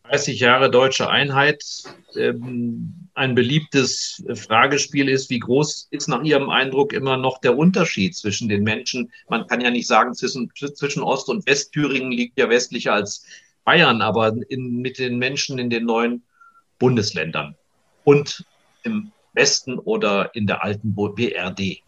30 0.10 0.40
Jahre 0.40 0.72
deutsche 0.72 1.08
Einheit. 1.08 1.64
Ähm, 2.16 3.09
ein 3.20 3.36
beliebtes 3.36 4.24
Fragespiel 4.34 5.10
ist, 5.10 5.30
wie 5.30 5.40
groß 5.40 5.90
ist 5.92 6.08
nach 6.08 6.24
Ihrem 6.24 6.50
Eindruck 6.50 6.94
immer 6.94 7.18
noch 7.18 7.40
der 7.40 7.58
Unterschied 7.58 8.16
zwischen 8.16 8.48
den 8.48 8.64
Menschen? 8.64 9.12
Man 9.28 9.46
kann 9.46 9.60
ja 9.60 9.70
nicht 9.70 9.88
sagen, 9.88 10.14
zwischen, 10.14 10.50
zwischen 10.56 11.04
Ost- 11.04 11.28
und 11.28 11.46
Westthüringen 11.46 12.14
liegt 12.14 12.40
ja 12.40 12.50
westlicher 12.50 12.94
als 12.94 13.26
Bayern, 13.66 14.02
aber 14.02 14.34
in, 14.48 14.78
mit 14.78 15.00
den 15.00 15.18
Menschen 15.18 15.60
in 15.60 15.70
den 15.70 15.84
neuen 15.86 16.24
Bundesländern 16.80 17.58
und 18.06 18.46
im 18.84 19.12
Westen 19.34 19.78
oder 19.78 20.34
in 20.34 20.48
der 20.48 20.64
alten 20.64 20.96
BRD. 20.96 21.84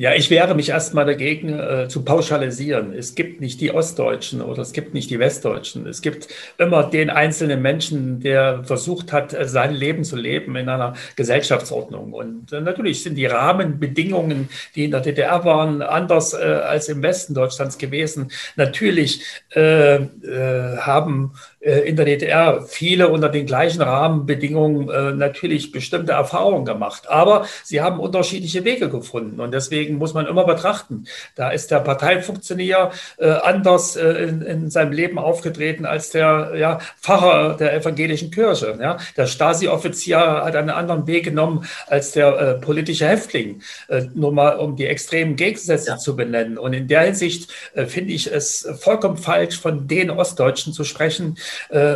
Ja, 0.00 0.14
ich 0.14 0.30
wehre 0.30 0.54
mich 0.54 0.70
erstmal 0.70 1.04
dagegen 1.04 1.58
äh, 1.58 1.86
zu 1.88 2.02
pauschalisieren. 2.02 2.94
Es 2.94 3.14
gibt 3.14 3.42
nicht 3.42 3.60
die 3.60 3.70
Ostdeutschen 3.70 4.40
oder 4.40 4.62
es 4.62 4.72
gibt 4.72 4.94
nicht 4.94 5.10
die 5.10 5.18
Westdeutschen. 5.18 5.86
Es 5.86 6.00
gibt 6.00 6.26
immer 6.56 6.84
den 6.84 7.10
einzelnen 7.10 7.60
Menschen, 7.60 8.18
der 8.18 8.64
versucht 8.64 9.12
hat, 9.12 9.34
äh, 9.34 9.46
sein 9.46 9.74
Leben 9.74 10.02
zu 10.02 10.16
leben 10.16 10.56
in 10.56 10.70
einer 10.70 10.94
Gesellschaftsordnung. 11.16 12.14
Und 12.14 12.50
äh, 12.50 12.62
natürlich 12.62 13.02
sind 13.02 13.16
die 13.16 13.26
Rahmenbedingungen, 13.26 14.48
die 14.74 14.86
in 14.86 14.90
der 14.90 15.00
DDR 15.00 15.44
waren, 15.44 15.82
anders 15.82 16.32
äh, 16.32 16.38
als 16.38 16.88
im 16.88 17.02
Westen 17.02 17.34
Deutschlands 17.34 17.76
gewesen. 17.76 18.30
Natürlich 18.56 19.22
äh, 19.54 19.96
äh, 19.96 20.78
haben 20.78 21.32
in 21.60 21.96
der 21.96 22.06
DDR 22.06 22.62
viele 22.62 23.08
unter 23.08 23.28
den 23.28 23.44
gleichen 23.44 23.82
Rahmenbedingungen 23.82 24.88
äh, 24.88 25.12
natürlich 25.12 25.72
bestimmte 25.72 26.12
Erfahrungen 26.12 26.64
gemacht. 26.64 27.08
Aber 27.10 27.46
sie 27.64 27.82
haben 27.82 28.00
unterschiedliche 28.00 28.64
Wege 28.64 28.88
gefunden. 28.88 29.40
Und 29.40 29.52
deswegen 29.52 29.96
muss 29.96 30.14
man 30.14 30.26
immer 30.26 30.44
betrachten, 30.46 31.04
da 31.34 31.50
ist 31.50 31.70
der 31.70 31.80
Parteifunktionär 31.80 32.92
äh, 33.18 33.28
anders 33.28 33.96
in, 33.96 34.40
in 34.40 34.70
seinem 34.70 34.92
Leben 34.92 35.18
aufgetreten 35.18 35.84
als 35.84 36.10
der 36.10 36.52
ja, 36.56 36.78
Pfarrer 37.00 37.56
der 37.56 37.74
evangelischen 37.74 38.30
Kirche. 38.30 38.78
Ja. 38.80 38.96
Der 39.18 39.26
Stasi-Offizier 39.26 40.18
hat 40.18 40.56
einen 40.56 40.70
anderen 40.70 41.06
Weg 41.06 41.24
genommen 41.24 41.66
als 41.88 42.12
der 42.12 42.38
äh, 42.38 42.54
politische 42.54 43.06
Häftling. 43.06 43.62
Äh, 43.88 44.04
nur 44.14 44.32
mal, 44.32 44.58
um 44.58 44.76
die 44.76 44.86
extremen 44.86 45.36
Gegensätze 45.36 45.90
ja. 45.90 45.98
zu 45.98 46.16
benennen. 46.16 46.56
Und 46.56 46.72
in 46.72 46.88
der 46.88 47.02
Hinsicht 47.02 47.50
äh, 47.74 47.84
finde 47.84 48.14
ich 48.14 48.32
es 48.32 48.66
vollkommen 48.80 49.18
falsch, 49.18 49.58
von 49.58 49.86
den 49.86 50.10
Ostdeutschen 50.10 50.72
zu 50.72 50.84
sprechen, 50.84 51.36
äh, 51.36 51.49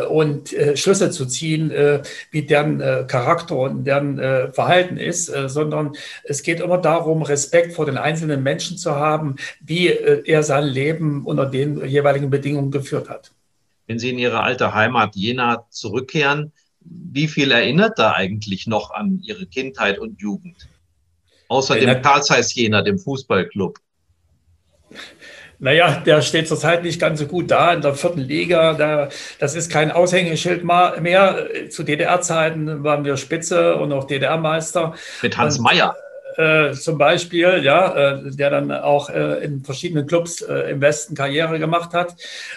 und 0.09 0.53
äh, 0.53 0.77
Schlüsse 0.77 1.11
zu 1.11 1.27
ziehen, 1.27 1.71
äh, 1.71 2.03
wie 2.31 2.43
deren 2.43 2.81
äh, 2.81 3.05
Charakter 3.07 3.57
und 3.57 3.85
deren 3.85 4.19
äh, 4.19 4.53
Verhalten 4.53 4.97
ist, 4.97 5.29
äh, 5.29 5.49
sondern 5.49 5.93
es 6.25 6.43
geht 6.43 6.61
immer 6.61 6.79
darum, 6.79 7.23
Respekt 7.23 7.73
vor 7.73 7.87
den 7.87 7.99
einzelnen 7.99 8.43
Menschen 8.43 8.77
zu 8.77 8.95
haben, 8.95 9.37
wie 9.61 9.89
äh, 9.89 10.23
er 10.25 10.43
sein 10.43 10.65
Leben 10.65 11.25
unter 11.25 11.47
den 11.47 11.85
jeweiligen 11.87 12.31
Bedingungen 12.31 12.71
geführt 12.71 13.09
hat. 13.09 13.33
Wenn 13.87 13.99
Sie 13.99 14.11
in 14.11 14.19
Ihre 14.19 14.41
alte 14.41 14.75
Heimat 14.75 15.15
Jena 15.15 15.67
zurückkehren, 15.71 16.53
wie 16.81 17.29
viel 17.29 17.51
erinnert 17.51 17.99
da 17.99 18.13
eigentlich 18.13 18.67
noch 18.67 18.91
an 18.91 19.21
Ihre 19.23 19.47
Kindheit 19.47 19.99
und 19.99 20.21
Jugend? 20.21 20.69
Außer 21.49 21.77
dem 21.77 22.03
Karl 22.03 22.23
Zeiss 22.23 22.55
Jena, 22.55 22.83
dem 22.83 22.99
Fußballclub. 22.99 23.79
Naja, 25.65 26.03
der 26.05 26.21
steht 26.21 26.47
zurzeit 26.47 26.83
nicht 26.83 27.01
ganz 27.01 27.21
so 27.21 27.27
gut 27.27 27.51
da 27.51 27.73
in 27.73 27.81
der 27.81 27.95
vierten 27.95 28.21
Liga. 28.21 28.75
Da, 28.75 29.09
das 29.39 29.55
ist 29.55 29.71
kein 29.71 29.91
Aushängeschild 29.91 30.63
mehr. 30.63 31.49
Zu 31.71 31.85
DDR-Zeiten 31.85 32.85
waren 32.85 33.07
wir 33.07 33.17
Spitze 33.17 33.77
und 33.77 33.91
auch 33.91 34.05
DDR-Meister. 34.05 34.93
Mit 35.23 35.39
Hans 35.39 35.59
Meyer 35.59 35.97
äh, 36.37 36.73
zum 36.73 36.99
Beispiel, 36.99 37.61
ja, 37.63 37.95
äh, 37.95 38.31
der 38.31 38.51
dann 38.51 38.73
auch 38.73 39.09
äh, 39.09 39.45
in 39.45 39.63
verschiedenen 39.63 40.07
Clubs 40.07 40.43
äh, 40.43 40.71
im 40.71 40.81
Westen 40.81 41.15
Karriere 41.15 41.59
gemacht 41.59 41.95
hat. 41.95 42.17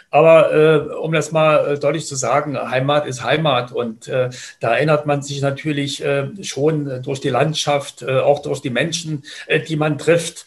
Aber 0.10 0.54
äh, 0.54 0.78
um 0.96 1.12
das 1.12 1.32
mal 1.32 1.78
deutlich 1.78 2.08
zu 2.08 2.16
sagen, 2.16 2.58
Heimat 2.58 3.06
ist 3.06 3.24
Heimat 3.24 3.72
und 3.72 4.08
da 4.08 4.76
erinnert 4.76 5.06
man 5.06 5.22
sich 5.22 5.42
natürlich 5.42 6.04
schon 6.42 7.02
durch 7.04 7.20
die 7.20 7.30
Landschaft, 7.30 8.08
auch 8.08 8.42
durch 8.42 8.62
die 8.62 8.70
Menschen, 8.70 9.24
die 9.68 9.76
man 9.76 9.98
trifft. 9.98 10.46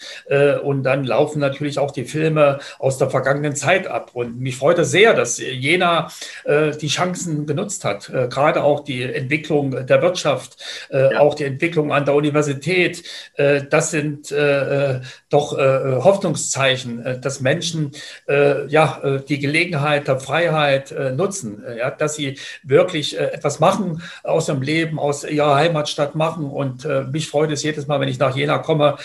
und 0.63 0.83
dann 0.83 1.05
laufen 1.05 1.41
natürlich 1.41 1.79
auch 1.79 1.91
die 1.91 2.05
Filme 2.05 2.59
aus 2.79 2.99
der 2.99 3.11
vergangenen 3.11 3.55
Zeit 3.55 3.87
ab. 3.87 4.11
Und 4.15 4.41
mich 4.41 4.57
freut 4.57 4.79
es 4.79 4.91
sehr, 4.91 5.15
dass 5.15 5.39
Jena 5.39 6.11
die 6.49 6.89
Chancen 6.89 7.47
genutzt 7.47 7.85
hat, 7.85 8.11
gerade 8.31 8.63
auch 8.63 8.81
die 8.81 9.03
Entwicklung 9.03 9.87
der 9.87 10.03
Wirtschaft, 10.03 10.57
ja. 10.91 11.21
auch 11.21 11.35
die 11.35 11.45
Entwicklung 11.45 11.93
an 11.93 12.05
der 12.05 12.15
Universität, 12.15 13.03
das 13.37 13.91
sind 13.91 14.31
äh, 14.31 14.97
äh, 14.97 15.01
doch 15.29 15.57
Hoffnungszeichen, 15.57 17.21
dass 17.23 17.41
Menschen 17.41 17.93
ja 18.27 19.21
die 19.29 19.39
Gelegenheit 19.39 20.09
der 20.09 20.19
Freiheit 20.19 20.95
nutzen, 21.17 21.63
ja, 21.79 21.91
dass 21.91 22.17
sie 22.17 22.39
wirklich 22.63 23.19
etwas 23.19 23.61
machen 23.61 24.03
aus 24.25 24.49
ihrem 24.49 24.63
Leben, 24.63 24.99
aus 24.99 25.25
ihrer 25.25 25.55
Heimatstadt 25.55 26.15
machen. 26.15 26.51
Und 26.51 26.87
mich 27.13 27.29
freut 27.29 27.51
es 27.51 27.63
jedes 27.63 27.87
Mal, 27.87 28.01
wenn 28.01 28.09
ich 28.09 28.19
nach 28.19 28.37
Jena 28.37 28.59
komme, 28.59 28.97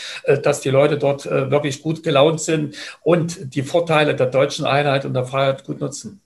dass 0.43 0.61
die 0.61 0.69
Leute 0.69 0.97
dort 0.97 1.25
wirklich 1.25 1.81
gut 1.81 2.03
gelaunt 2.03 2.41
sind 2.41 2.75
und 3.03 3.55
die 3.55 3.63
Vorteile 3.63 4.15
der 4.15 4.27
deutschen 4.27 4.65
Einheit 4.65 5.05
und 5.05 5.13
der 5.13 5.25
Freiheit 5.25 5.63
gut 5.63 5.79
nutzen 5.79 6.21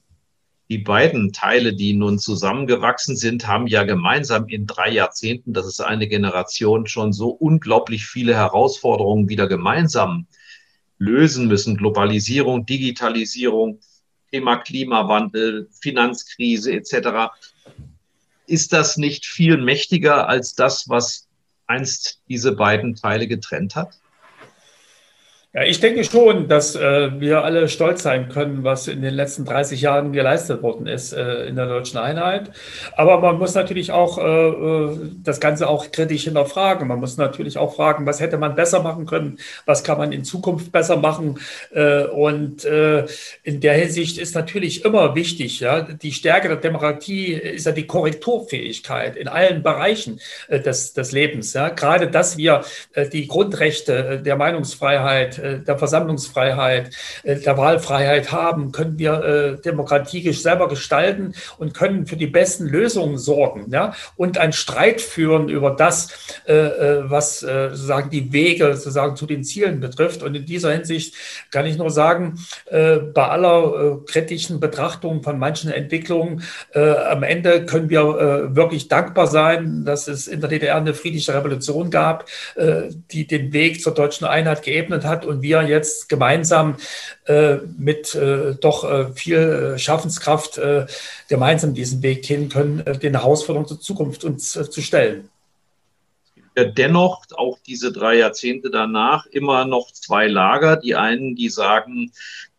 die 0.69 0.77
beiden 0.77 1.33
Teile, 1.33 1.73
die 1.73 1.93
nun 1.93 2.19
zusammengewachsen 2.19 3.15
sind, 3.17 3.47
haben 3.47 3.65
ja 3.65 3.83
gemeinsam 3.83 4.47
in 4.47 4.67
drei 4.67 4.91
Jahrzehnten, 4.91 5.51
das 5.53 5.65
ist 5.65 5.81
eine 5.81 6.07
Generation, 6.07 6.85
schon 6.85 7.11
so 7.11 7.29
unglaublich 7.29 8.05
viele 8.05 8.35
Herausforderungen 8.35 9.29
wieder 9.29 9.47
gemeinsam 9.47 10.27
lösen 10.99 11.47
müssen. 11.47 11.75
Globalisierung, 11.75 12.67
Digitalisierung, 12.67 13.79
Thema 14.31 14.57
Klimawandel, 14.57 15.69
Finanzkrise 15.71 16.71
etc. 16.73 17.33
Ist 18.45 18.71
das 18.71 18.97
nicht 18.97 19.25
viel 19.25 19.57
mächtiger 19.57 20.29
als 20.29 20.53
das, 20.53 20.88
was 20.88 21.27
einst 21.65 22.21
diese 22.29 22.51
beiden 22.51 22.93
Teile 22.93 23.27
getrennt 23.27 23.75
hat? 23.75 23.99
Ja, 25.51 25.63
ich 25.63 25.79
denke 25.79 26.03
schon, 26.03 26.48
dass 26.48 26.75
äh, 26.75 27.20
wir 27.20 27.44
alle 27.44 27.70
stolz 27.70 28.03
sein 28.03 28.29
können, 28.29 28.63
was 28.63 28.88
in 28.88 29.01
den 29.01 29.15
letzten 29.15 29.46
30 29.46 29.82
Jahren 29.82 30.13
geleistet 30.13 30.62
worden 30.62 30.86
ist 30.86 31.12
äh, 31.12 31.46
in 31.46 31.56
der 31.56 31.65
deutschen 31.65 31.98
Einheit. 31.98 32.51
Aber 32.96 33.20
man 33.20 33.39
muss 33.39 33.56
natürlich 33.56 33.91
auch 33.91 34.20
äh, 34.20 34.22
äh, 34.22 34.98
das 35.24 35.39
Ganze 35.39 35.68
auch 35.68 35.91
kritisch 35.91 36.25
hinterfragen. 36.25 36.88
Man 36.88 37.00
muss 37.00 37.18
natürlich 37.18 37.58
auch 37.58 37.75
fragen, 37.75 38.06
was 38.06 38.20
hätte 38.20 38.38
man 38.38 38.53
besser 38.53 38.84
machen 38.84 39.08
können, 39.08 39.39
was 39.65 39.84
kann 39.84 39.98
man 39.98 40.12
in 40.12 40.24
Zukunft 40.24 40.72
besser 40.72 40.98
machen. 40.98 41.39
Äh, 41.72 42.03
und 42.03 42.63
äh, 42.65 43.08
in 43.41 43.60
der 43.60 43.74
Hinsicht 43.74 44.20
ist 44.20 44.36
natürlich 44.36 44.86
immer 44.86 45.15
wichtig, 45.15 45.62
ja, 45.62 45.82
die 45.82 46.12
Stärke 46.12 46.50
der 46.50 46.58
Demokratie 46.58 47.34
ist 47.34 47.65
ja 47.65 47.72
die 47.72 47.88
Korrekturfähigkeit 47.88 49.15
in 49.15 49.27
allen 49.27 49.63
Bereichen 49.63 50.20
des, 50.48 50.94
des 50.94 51.12
Lebens. 51.12 51.53
Ja. 51.53 51.70
Gerade, 51.70 52.08
dass 52.08 52.38
wir 52.38 52.62
die 53.12 53.27
Grundrechte 53.27 54.22
der 54.24 54.36
Meinungsfreiheit, 54.36 55.39
der 55.58 55.77
Versammlungsfreiheit, 55.77 56.91
äh, 57.24 57.36
der 57.38 57.58
Wahlfreiheit 57.58 58.32
haben, 58.32 58.72
können 58.72 59.00
wir 59.00 59.24
äh, 59.24 59.62
Demokratie 59.62 60.32
selber 60.34 60.68
gestalten 60.68 61.34
und 61.58 61.74
können 61.74 62.06
für 62.06 62.15
die 62.15 62.27
besten 62.27 62.68
Lösungen 62.68 63.18
sorgen 63.18 63.68
ja? 63.72 63.94
und 64.15 64.38
einen 64.38 64.53
Streit 64.53 65.01
führen 65.01 65.50
über 65.50 65.72
das, 65.72 66.10
was 66.46 67.39
sozusagen 67.39 68.10
die 68.10 68.32
Wege 68.34 68.75
sozusagen 68.75 69.15
zu 69.15 69.25
den 69.25 69.44
Zielen 69.44 69.79
betrifft. 69.79 70.24
Und 70.24 70.36
in 70.36 70.46
dieser 70.46 70.72
Hinsicht 70.72 71.15
kann 71.51 71.65
ich 71.65 71.77
nur 71.77 71.89
sagen, 71.89 72.39
bei 72.70 73.12
aller 73.15 74.00
kritischen 74.06 74.60
Betrachtung 74.60 75.24
von 75.24 75.38
manchen 75.39 75.72
Entwicklungen, 75.72 76.44
am 76.74 77.24
Ende 77.24 77.65
können 77.65 77.89
wir 77.89 78.56
wirklich 78.56 78.88
dankbar 78.88 79.27
sein, 79.27 79.86
dass 79.86 80.08
es 80.08 80.27
in 80.27 80.41
der 80.41 80.50
DDR 80.50 80.75
eine 80.77 80.94
friedliche 80.94 81.34
Revolution 81.34 81.89
gab, 81.91 82.25
die 83.12 83.27
den 83.27 83.53
Weg 83.53 83.82
zur 83.82 83.94
deutschen 83.94 84.27
Einheit 84.27 84.63
geebnet 84.63 85.06
hat 85.06 85.25
und 85.29 85.41
wir 85.41 85.63
jetzt 85.63 86.09
gemeinsam 86.09 86.75
äh, 87.25 87.57
mit 87.77 88.15
äh, 88.15 88.55
doch 88.55 88.83
äh, 88.83 89.13
viel 89.13 89.38
äh, 89.75 89.79
Schaffenskraft 89.79 90.57
äh, 90.57 90.88
gemeinsam 91.27 91.74
diesen 91.74 92.01
Weg 92.01 92.24
gehen 92.24 92.50
können, 92.50 92.81
äh, 92.81 92.98
den 92.98 93.13
Herausforderungen 93.13 93.67
zur 93.67 93.79
Zukunft 93.79 94.24
uns 94.24 94.51
zu 94.51 94.81
stellen. 94.81 95.29
Dennoch, 96.75 97.24
auch 97.38 97.57
diese 97.65 97.93
drei 97.93 98.17
Jahrzehnte 98.17 98.69
danach, 98.69 99.25
immer 99.27 99.63
noch 99.63 99.91
zwei 99.91 100.27
Lager. 100.27 100.75
Die 100.75 100.95
einen, 100.95 101.36
die 101.36 101.48
sagen, 101.48 102.12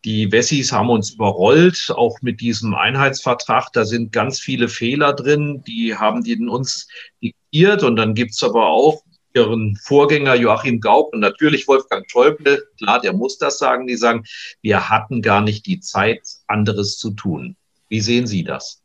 die 0.07 0.33
Wessis 0.33 0.73
haben 0.73 0.89
uns 0.89 1.11
überrollt, 1.11 1.93
auch 1.95 2.23
mit 2.23 2.41
diesem 2.41 2.75
Einheitsvertrag. 2.75 3.73
Da 3.75 3.85
sind 3.85 4.13
ganz 4.13 4.41
viele 4.41 4.69
Fehler 4.69 5.13
drin, 5.13 5.63
die 5.67 5.97
haben 5.97 6.23
die 6.23 6.39
uns 6.39 6.89
diktiert. 7.23 7.83
Und 7.83 7.97
dann 7.97 8.15
gibt's 8.15 8.43
aber 8.43 8.69
auch 8.69 9.03
ihren 9.35 9.77
Vorgänger 9.77 10.35
Joachim 10.35 10.81
Gauck 10.81 11.13
und 11.13 11.21
natürlich 11.21 11.69
Wolfgang 11.69 12.11
Schäuble, 12.11 12.63
klar, 12.79 13.01
der 13.01 13.13
muss 13.13 13.39
das 13.39 13.59
sagen, 13.59 13.87
die 13.87 13.97
sagen, 13.97 14.25
wir 14.63 14.89
hatten 14.89 15.23
gar 15.23 15.41
nicht 15.41 15.67
die 15.67 15.81
Zeit, 15.81 16.23
anderes 16.47 16.99
zu 16.99 17.13
tun. 17.13 17.57
Wie 17.89 18.01
sehen 18.01 18.27
Sie 18.27 18.45
das? 18.45 18.80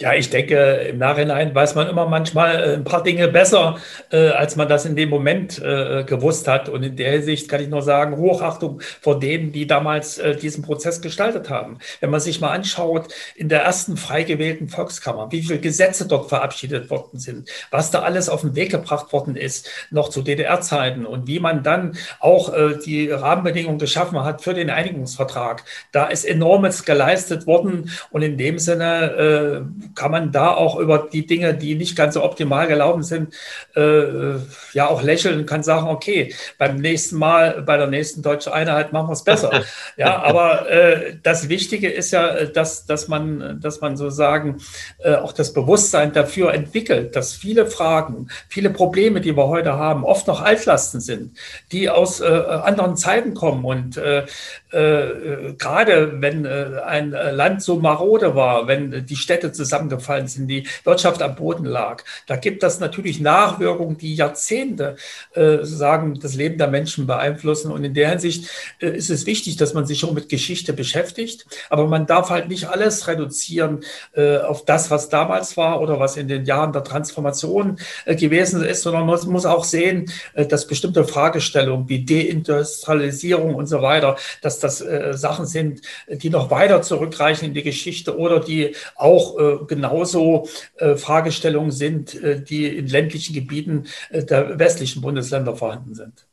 Ja, 0.00 0.12
ich 0.12 0.28
denke, 0.28 0.56
im 0.90 0.98
Nachhinein 0.98 1.54
weiß 1.54 1.76
man 1.76 1.88
immer 1.88 2.06
manchmal 2.06 2.56
äh, 2.56 2.74
ein 2.74 2.82
paar 2.82 3.04
Dinge 3.04 3.28
besser, 3.28 3.76
äh, 4.10 4.30
als 4.30 4.56
man 4.56 4.68
das 4.68 4.86
in 4.86 4.96
dem 4.96 5.08
Moment 5.08 5.62
äh, 5.62 6.02
gewusst 6.02 6.48
hat. 6.48 6.68
Und 6.68 6.82
in 6.82 6.96
der 6.96 7.12
Hinsicht 7.12 7.48
kann 7.48 7.60
ich 7.60 7.68
nur 7.68 7.80
sagen, 7.82 8.16
Hochachtung 8.16 8.80
vor 9.00 9.20
denen, 9.20 9.52
die 9.52 9.68
damals 9.68 10.18
äh, 10.18 10.34
diesen 10.34 10.64
Prozess 10.64 11.00
gestaltet 11.00 11.48
haben. 11.48 11.78
Wenn 12.00 12.10
man 12.10 12.18
sich 12.18 12.40
mal 12.40 12.50
anschaut, 12.50 13.14
in 13.36 13.48
der 13.48 13.62
ersten 13.62 13.96
frei 13.96 14.24
gewählten 14.24 14.68
Volkskammer, 14.68 15.30
wie 15.30 15.42
viele 15.42 15.60
Gesetze 15.60 16.08
dort 16.08 16.28
verabschiedet 16.28 16.90
worden 16.90 17.20
sind, 17.20 17.48
was 17.70 17.92
da 17.92 18.02
alles 18.02 18.28
auf 18.28 18.40
den 18.40 18.56
Weg 18.56 18.72
gebracht 18.72 19.12
worden 19.12 19.36
ist, 19.36 19.70
noch 19.92 20.08
zu 20.08 20.22
DDR-Zeiten 20.22 21.06
und 21.06 21.28
wie 21.28 21.38
man 21.38 21.62
dann 21.62 21.96
auch 22.18 22.52
äh, 22.52 22.78
die 22.84 23.12
Rahmenbedingungen 23.12 23.78
geschaffen 23.78 24.24
hat 24.24 24.42
für 24.42 24.54
den 24.54 24.70
Einigungsvertrag. 24.70 25.62
Da 25.92 26.06
ist 26.06 26.24
enormes 26.24 26.84
geleistet 26.84 27.46
worden 27.46 27.92
und 28.10 28.22
in 28.22 28.36
dem 28.36 28.58
Sinne 28.58 29.74
äh, 29.78 29.83
kann 29.94 30.10
man 30.10 30.32
da 30.32 30.52
auch 30.52 30.78
über 30.78 31.08
die 31.12 31.26
Dinge, 31.26 31.54
die 31.54 31.74
nicht 31.74 31.96
ganz 31.96 32.14
so 32.14 32.22
optimal 32.22 32.66
gelaufen 32.66 33.02
sind, 33.02 33.34
äh, 33.76 34.34
ja 34.72 34.88
auch 34.88 35.02
lächeln 35.02 35.40
und 35.40 35.46
kann 35.46 35.62
sagen, 35.62 35.88
okay, 35.88 36.34
beim 36.58 36.76
nächsten 36.76 37.16
Mal, 37.16 37.62
bei 37.62 37.76
der 37.76 37.86
nächsten 37.86 38.22
deutschen 38.22 38.52
Einheit 38.52 38.92
machen 38.92 39.08
wir 39.08 39.12
es 39.12 39.24
besser. 39.24 39.62
ja, 39.96 40.22
aber 40.22 40.70
äh, 40.70 41.16
das 41.22 41.48
Wichtige 41.48 41.90
ist 41.90 42.10
ja, 42.10 42.44
dass, 42.46 42.86
dass 42.86 43.08
man, 43.08 43.60
dass 43.60 43.80
man 43.80 43.96
sozusagen 43.96 44.58
äh, 44.98 45.14
auch 45.14 45.32
das 45.32 45.52
Bewusstsein 45.52 46.12
dafür 46.12 46.52
entwickelt, 46.54 47.16
dass 47.16 47.32
viele 47.32 47.66
Fragen, 47.66 48.28
viele 48.48 48.70
Probleme, 48.70 49.20
die 49.20 49.36
wir 49.36 49.48
heute 49.48 49.74
haben, 49.74 50.04
oft 50.04 50.26
noch 50.26 50.42
Altlasten 50.42 51.00
sind, 51.00 51.36
die 51.72 51.90
aus 51.90 52.20
äh, 52.20 52.24
anderen 52.26 52.96
Zeiten 52.96 53.34
kommen 53.34 53.64
und 53.64 53.96
äh, 53.96 54.24
äh, 54.70 55.54
gerade 55.58 56.20
wenn 56.20 56.44
äh, 56.44 56.80
ein 56.84 57.10
Land 57.10 57.62
so 57.62 57.76
marode 57.76 58.34
war, 58.34 58.66
wenn 58.66 59.06
die 59.06 59.16
Städte 59.16 59.52
zusammengefallen 59.74 60.28
sind, 60.28 60.48
die 60.48 60.66
Wirtschaft 60.84 61.22
am 61.22 61.34
Boden 61.34 61.64
lag, 61.64 62.04
da 62.26 62.36
gibt 62.36 62.62
das 62.62 62.80
natürlich 62.80 63.20
Nachwirkungen, 63.20 63.98
die 63.98 64.14
Jahrzehnte 64.14 64.96
äh, 65.34 65.58
sagen, 65.62 66.18
das 66.20 66.34
Leben 66.34 66.58
der 66.58 66.68
Menschen 66.68 67.06
beeinflussen. 67.06 67.72
Und 67.72 67.84
in 67.84 67.94
der 67.94 68.10
Hinsicht 68.10 68.48
äh, 68.80 68.96
ist 68.96 69.10
es 69.10 69.26
wichtig, 69.26 69.56
dass 69.56 69.74
man 69.74 69.86
sich 69.86 69.98
schon 69.98 70.14
mit 70.14 70.28
Geschichte 70.28 70.72
beschäftigt. 70.72 71.46
Aber 71.70 71.86
man 71.86 72.06
darf 72.06 72.30
halt 72.30 72.48
nicht 72.48 72.68
alles 72.68 73.08
reduzieren 73.08 73.80
äh, 74.14 74.38
auf 74.38 74.64
das, 74.64 74.90
was 74.90 75.08
damals 75.08 75.56
war 75.56 75.80
oder 75.80 75.98
was 75.98 76.16
in 76.16 76.28
den 76.28 76.44
Jahren 76.44 76.72
der 76.72 76.84
Transformation 76.84 77.78
äh, 78.04 78.14
gewesen 78.14 78.64
ist, 78.64 78.82
sondern 78.82 79.06
man 79.06 79.20
muss 79.26 79.46
auch 79.46 79.64
sehen, 79.64 80.10
dass 80.34 80.66
bestimmte 80.66 81.04
Fragestellungen 81.04 81.88
wie 81.88 82.04
Deindustrialisierung 82.04 83.54
und 83.54 83.66
so 83.66 83.82
weiter, 83.82 84.16
dass 84.42 84.58
das 84.58 84.80
äh, 84.80 85.12
Sachen 85.14 85.46
sind, 85.46 85.80
die 86.08 86.30
noch 86.30 86.50
weiter 86.50 86.82
zurückreichen 86.82 87.48
in 87.48 87.54
die 87.54 87.62
Geschichte 87.62 88.16
oder 88.16 88.40
die 88.40 88.74
auch 88.96 89.38
äh, 89.38 89.63
genauso 89.66 90.48
äh, 90.76 90.96
Fragestellungen 90.96 91.70
sind, 91.70 92.14
äh, 92.22 92.42
die 92.42 92.66
in 92.66 92.86
ländlichen 92.86 93.34
Gebieten 93.34 93.86
äh, 94.10 94.24
der 94.24 94.58
westlichen 94.58 95.02
Bundesländer 95.02 95.56
vorhanden 95.56 95.94
sind. 95.94 96.26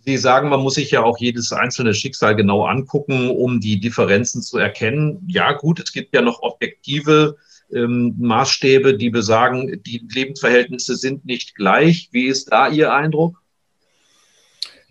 Sie 0.00 0.16
sagen, 0.16 0.48
man 0.50 0.60
muss 0.60 0.74
sich 0.74 0.92
ja 0.92 1.02
auch 1.02 1.18
jedes 1.18 1.52
einzelne 1.52 1.92
Schicksal 1.92 2.36
genau 2.36 2.64
angucken, 2.64 3.28
um 3.28 3.58
die 3.58 3.80
Differenzen 3.80 4.40
zu 4.40 4.56
erkennen. 4.56 5.24
Ja, 5.26 5.52
gut, 5.52 5.80
es 5.80 5.92
gibt 5.92 6.14
ja 6.14 6.22
noch 6.22 6.42
objektive 6.42 7.36
ähm, 7.72 8.14
Maßstäbe, 8.18 8.96
die 8.96 9.10
besagen, 9.10 9.82
die 9.84 10.06
Lebensverhältnisse 10.08 10.94
sind 10.94 11.24
nicht 11.24 11.56
gleich. 11.56 12.08
Wie 12.12 12.26
ist 12.26 12.52
da 12.52 12.68
Ihr 12.68 12.92
Eindruck? 12.92 13.42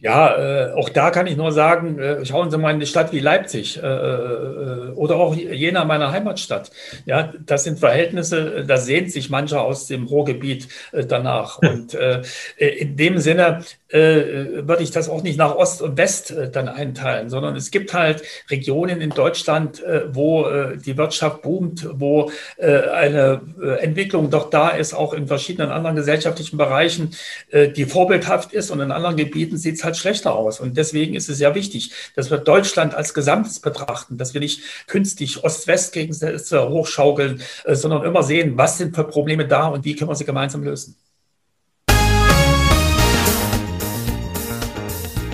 Ja, 0.06 0.38
äh, 0.38 0.72
auch 0.74 0.90
da 0.90 1.10
kann 1.10 1.26
ich 1.26 1.36
nur 1.36 1.52
sagen, 1.52 1.98
äh, 1.98 2.24
schauen 2.28 2.52
Sie 2.52 2.60
mal 2.60 2.70
in 2.70 2.76
eine 2.76 2.86
Stadt 2.86 3.12
wie 3.12 3.20
Leipzig 3.20 3.82
äh, 3.82 3.88
äh, 3.88 4.92
oder 4.92 5.16
auch 5.16 5.36
Jena, 5.36 5.84
meiner 5.84 6.12
Heimatstadt. 6.12 6.70
Ja, 7.08 7.34
das 7.44 7.64
sind 7.64 7.80
Verhältnisse, 7.80 8.66
da 8.68 8.78
sehnt 8.78 9.12
sich 9.12 9.32
mancher 9.32 9.64
aus 9.64 9.88
dem 9.88 10.06
Ruhrgebiet 10.06 10.68
äh, 10.92 11.08
danach. 11.08 11.58
Und 11.58 11.96
äh, 11.96 12.22
in 12.58 12.96
dem 12.98 13.18
Sinne 13.18 13.64
äh, 13.85 13.85
würde 13.92 14.84
ich 14.84 14.92
das 14.92 15.10
auch 15.10 15.22
nicht 15.22 15.38
nach 15.38 15.56
Ost 15.56 15.82
und 15.82 15.98
West 15.98 16.32
äh, 16.32 16.50
dann 16.50 16.68
einteilen, 16.68 17.30
sondern 17.30 17.56
es 17.56 17.70
gibt 17.70 17.94
halt 17.94 18.24
Regionen 18.50 19.00
in 19.00 19.12
Deutschland, 19.12 19.84
äh, 19.84 20.14
wo 20.14 20.46
äh, 20.48 20.78
die 20.78 20.98
Wirtschaft 20.98 21.44
boomt, 21.44 21.88
wo 21.94 22.32
äh, 22.58 22.80
eine 22.90 23.42
äh, 23.62 23.80
Entwicklung 23.84 24.30
doch 24.32 24.50
da 24.50 24.70
ist, 24.70 24.94
auch 24.94 25.14
in 25.14 25.28
verschiedenen 25.28 25.72
anderen 25.72 25.96
gesellschaftlichen 25.96 26.58
Bereichen, 26.58 27.16
die 27.54 27.86
vorbildhaft 27.86 28.54
ist 28.54 28.72
und 28.72 28.80
in 28.80 28.92
anderen 28.92 29.18
Gebieten 29.18 29.58
sieht 29.58 29.76
es 29.76 29.84
halt 29.84 29.98
schlechter 29.98 30.36
aus. 30.36 30.60
Und 30.60 30.78
deswegen 30.78 31.16
ist 31.16 31.30
es 31.30 31.38
sehr 31.38 31.56
wichtig, 31.56 31.92
dass 32.16 32.32
wir 32.32 32.38
Deutschland 32.38 32.96
als 32.96 33.14
Gesamtes 33.14 33.60
betrachten, 33.60 34.18
dass 34.18 34.34
wir 34.34 34.42
nicht 34.42 34.88
künstlich 34.88 35.44
Ost-West-Gegensätze 35.44 36.70
hochschaukeln, 36.70 37.42
sondern 37.68 38.04
immer 38.04 38.24
sehen, 38.24 38.58
was 38.58 38.78
sind 38.78 38.96
für 38.96 39.04
Probleme 39.04 39.48
da 39.48 39.68
und 39.68 39.86
wie 39.86 39.96
können 39.96 40.10
wir 40.10 40.16
sie 40.16 40.26
gemeinsam 40.26 40.64
lösen. 40.64 40.96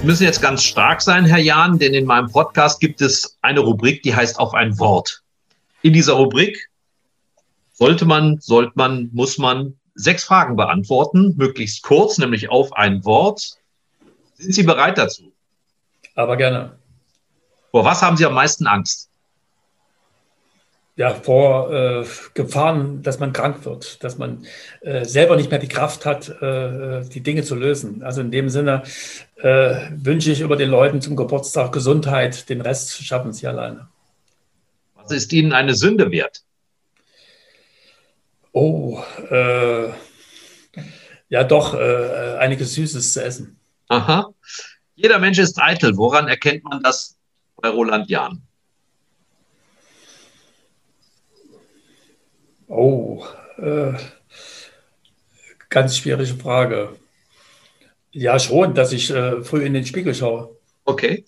Müssen 0.03 0.23
jetzt 0.23 0.41
ganz 0.41 0.63
stark 0.63 1.01
sein, 1.01 1.25
Herr 1.25 1.37
Jahn, 1.37 1.77
denn 1.77 1.93
in 1.93 2.05
meinem 2.05 2.31
Podcast 2.31 2.79
gibt 2.79 3.01
es 3.01 3.37
eine 3.41 3.59
Rubrik, 3.59 4.01
die 4.01 4.15
heißt 4.15 4.39
auf 4.39 4.53
ein 4.55 4.79
Wort. 4.79 5.21
In 5.83 5.93
dieser 5.93 6.13
Rubrik 6.13 6.69
sollte 7.73 8.05
man, 8.05 8.39
sollte 8.39 8.71
man, 8.75 9.11
muss 9.13 9.37
man 9.37 9.75
sechs 9.93 10.23
Fragen 10.23 10.55
beantworten, 10.55 11.35
möglichst 11.37 11.83
kurz, 11.83 12.17
nämlich 12.17 12.49
auf 12.49 12.73
ein 12.73 13.05
Wort. 13.05 13.57
Sind 14.35 14.55
Sie 14.55 14.63
bereit 14.63 14.97
dazu? 14.97 15.31
Aber 16.15 16.35
gerne. 16.35 16.79
Vor 17.69 17.85
was 17.85 18.01
haben 18.01 18.17
Sie 18.17 18.25
am 18.25 18.33
meisten 18.33 18.65
Angst? 18.65 19.10
Ja, 21.01 21.15
vor 21.15 21.73
äh, 21.73 22.05
Gefahren, 22.35 23.01
dass 23.01 23.17
man 23.17 23.33
krank 23.33 23.65
wird, 23.65 24.03
dass 24.03 24.19
man 24.19 24.45
äh, 24.81 25.03
selber 25.03 25.35
nicht 25.35 25.49
mehr 25.49 25.57
die 25.57 25.67
Kraft 25.67 26.05
hat, 26.05 26.29
äh, 26.29 27.01
die 27.09 27.21
Dinge 27.21 27.41
zu 27.41 27.55
lösen. 27.55 28.03
Also 28.03 28.21
in 28.21 28.29
dem 28.29 28.49
Sinne 28.49 28.83
äh, 29.37 29.89
wünsche 29.95 30.31
ich 30.31 30.41
über 30.41 30.57
den 30.57 30.69
Leuten 30.69 31.01
zum 31.01 31.15
Geburtstag 31.15 31.71
Gesundheit, 31.71 32.49
den 32.49 32.61
Rest 32.61 33.03
schaffen 33.03 33.33
sie 33.33 33.47
alleine. 33.47 33.87
Was 34.93 35.11
ist 35.11 35.33
Ihnen 35.33 35.53
eine 35.53 35.73
Sünde 35.73 36.11
wert? 36.11 36.43
Oh, 38.51 39.01
äh, 39.31 39.89
ja 41.29 41.43
doch, 41.43 41.73
äh, 41.73 42.37
einiges 42.37 42.75
Süßes 42.75 43.13
zu 43.13 43.23
essen. 43.23 43.59
Aha. 43.87 44.31
Jeder 44.93 45.17
Mensch 45.17 45.39
ist 45.39 45.59
eitel. 45.59 45.97
Woran 45.97 46.27
erkennt 46.27 46.63
man 46.63 46.83
das 46.83 47.17
bei 47.55 47.69
Roland 47.69 48.07
Jahn? 48.07 48.43
Oh, 52.73 53.25
äh, 53.57 53.91
ganz 55.67 55.97
schwierige 55.97 56.33
Frage. 56.35 56.95
Ja, 58.13 58.39
schon, 58.39 58.73
dass 58.73 58.93
ich 58.93 59.09
äh, 59.09 59.43
früh 59.43 59.65
in 59.65 59.73
den 59.73 59.85
Spiegel 59.85 60.15
schaue. 60.15 60.55
Okay. 60.85 61.25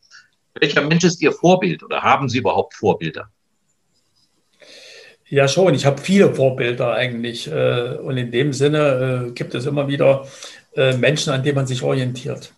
Welcher 0.53 0.87
Mensch 0.87 1.03
ist 1.03 1.21
Ihr 1.21 1.33
Vorbild 1.33 1.83
oder 1.83 2.01
haben 2.01 2.29
Sie 2.29 2.37
überhaupt 2.37 2.75
Vorbilder? 2.75 3.29
Ja, 5.27 5.49
schon. 5.49 5.73
Ich 5.73 5.85
habe 5.85 5.99
viele 5.99 6.33
Vorbilder 6.33 6.93
eigentlich. 6.93 7.51
Äh, 7.51 7.97
und 7.97 8.15
in 8.15 8.31
dem 8.31 8.53
Sinne 8.53 9.27
äh, 9.27 9.31
gibt 9.33 9.53
es 9.53 9.65
immer 9.65 9.89
wieder 9.89 10.25
äh, 10.77 10.95
Menschen, 10.95 11.33
an 11.33 11.43
denen 11.43 11.55
man 11.55 11.67
sich 11.67 11.83
orientiert. 11.83 12.53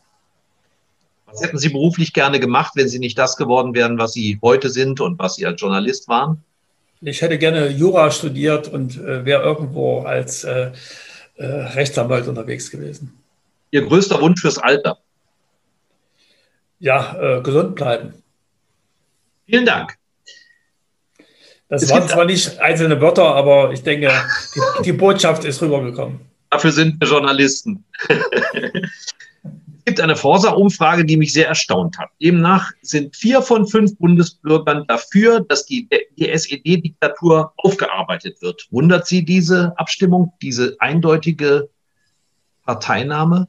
Was 1.25 1.41
hätten 1.41 1.57
Sie 1.57 1.69
beruflich 1.69 2.13
gerne 2.13 2.39
gemacht, 2.39 2.73
wenn 2.75 2.87
Sie 2.87 2.99
nicht 2.99 3.17
das 3.17 3.35
geworden 3.35 3.73
wären, 3.73 3.97
was 3.97 4.13
Sie 4.13 4.37
heute 4.43 4.69
sind 4.69 5.01
und 5.01 5.17
was 5.17 5.37
Sie 5.37 5.45
als 5.47 5.59
Journalist 5.59 6.07
waren? 6.07 6.43
Ich 7.01 7.21
hätte 7.21 7.37
gerne 7.37 7.67
Jura 7.67 8.09
studiert 8.11 8.67
und 8.67 9.03
wäre 9.03 9.43
irgendwo 9.43 10.01
als 10.01 10.47
Rechtsanwalt 11.37 12.27
unterwegs 12.27 12.71
gewesen. 12.71 13.17
Ihr 13.71 13.85
größter 13.85 14.21
Wunsch 14.21 14.41
fürs 14.41 14.57
Alter? 14.57 14.97
Ja, 16.79 17.41
gesund 17.43 17.75
bleiben. 17.75 18.13
Vielen 19.45 19.65
Dank. 19.65 19.95
Das 21.67 21.83
es 21.83 21.89
waren 21.89 22.07
zwar 22.07 22.25
nicht 22.25 22.59
einzelne 22.59 23.01
Wörter, 23.01 23.35
aber 23.35 23.71
ich 23.71 23.81
denke, 23.83 24.11
die, 24.55 24.83
die 24.83 24.93
Botschaft 24.93 25.45
ist 25.45 25.61
rübergekommen. 25.61 26.19
Dafür 26.49 26.71
sind 26.71 26.99
wir 27.01 27.07
Journalisten. 27.07 27.83
es 29.87 29.91
gibt 29.91 30.01
eine 30.01 30.15
Forsa-Umfrage, 30.15 31.05
die 31.05 31.15
mich 31.15 31.31
sehr 31.31 31.47
erstaunt 31.47 31.99
hat. 31.99 32.09
Demnach 32.19 32.71
sind 32.81 33.15
vier 33.15 33.43
von 33.43 33.67
fünf 33.67 33.95
Bundesbürgern 33.99 34.87
dafür, 34.87 35.41
dass 35.41 35.67
die, 35.67 35.87
die 36.17 36.27
SED-Diktatur 36.27 37.53
aufgearbeitet 37.57 38.41
wird. 38.41 38.67
Wundert 38.71 39.05
Sie 39.05 39.23
diese 39.23 39.77
Abstimmung, 39.77 40.33
diese 40.41 40.75
eindeutige 40.79 41.69
Parteinahme? 42.63 43.47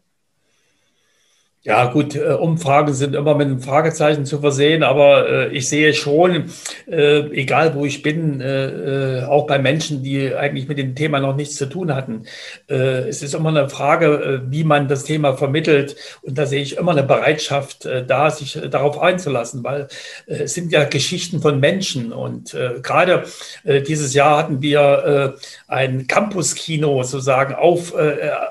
Ja, 1.66 1.86
gut, 1.86 2.14
äh, 2.14 2.20
Umfragen 2.20 2.94
sind 2.94 3.16
immer 3.16 3.34
mit 3.34 3.48
einem 3.48 3.60
Fragezeichen 3.60 4.24
zu 4.24 4.38
versehen, 4.38 4.84
aber 4.84 5.28
äh, 5.28 5.48
ich 5.48 5.68
sehe 5.68 5.94
schon, 5.94 6.44
äh, 6.88 7.22
egal 7.32 7.74
wo 7.74 7.84
ich 7.84 8.02
bin, 8.02 8.40
äh, 8.40 9.22
äh, 9.22 9.24
auch 9.24 9.48
bei 9.48 9.58
Menschen, 9.58 10.04
die 10.04 10.32
eigentlich 10.32 10.68
mit 10.68 10.78
dem 10.78 10.94
Thema 10.94 11.18
noch 11.18 11.34
nichts 11.34 11.56
zu 11.56 11.66
tun 11.66 11.92
hatten, 11.92 12.22
äh, 12.70 13.08
es 13.08 13.20
ist 13.20 13.34
immer 13.34 13.48
eine 13.48 13.68
Frage, 13.68 14.42
wie 14.46 14.62
man 14.62 14.86
das 14.86 15.02
Thema 15.02 15.36
vermittelt. 15.36 15.96
Und 16.22 16.38
da 16.38 16.46
sehe 16.46 16.62
ich 16.62 16.76
immer 16.76 16.92
eine 16.92 17.02
Bereitschaft 17.02 17.88
da, 18.06 18.30
sich 18.30 18.60
darauf 18.70 19.00
einzulassen, 19.00 19.64
weil 19.64 19.88
es 20.26 20.54
sind 20.54 20.70
ja 20.70 20.84
Geschichten 20.84 21.40
von 21.40 21.58
Menschen. 21.58 22.12
Und 22.12 22.56
gerade 22.82 23.24
dieses 23.64 24.14
Jahr 24.14 24.38
hatten 24.38 24.62
wir 24.62 25.34
ein 25.66 26.06
Campus-Kino 26.06 27.02
sozusagen 27.02 27.54
auf, 27.54 27.94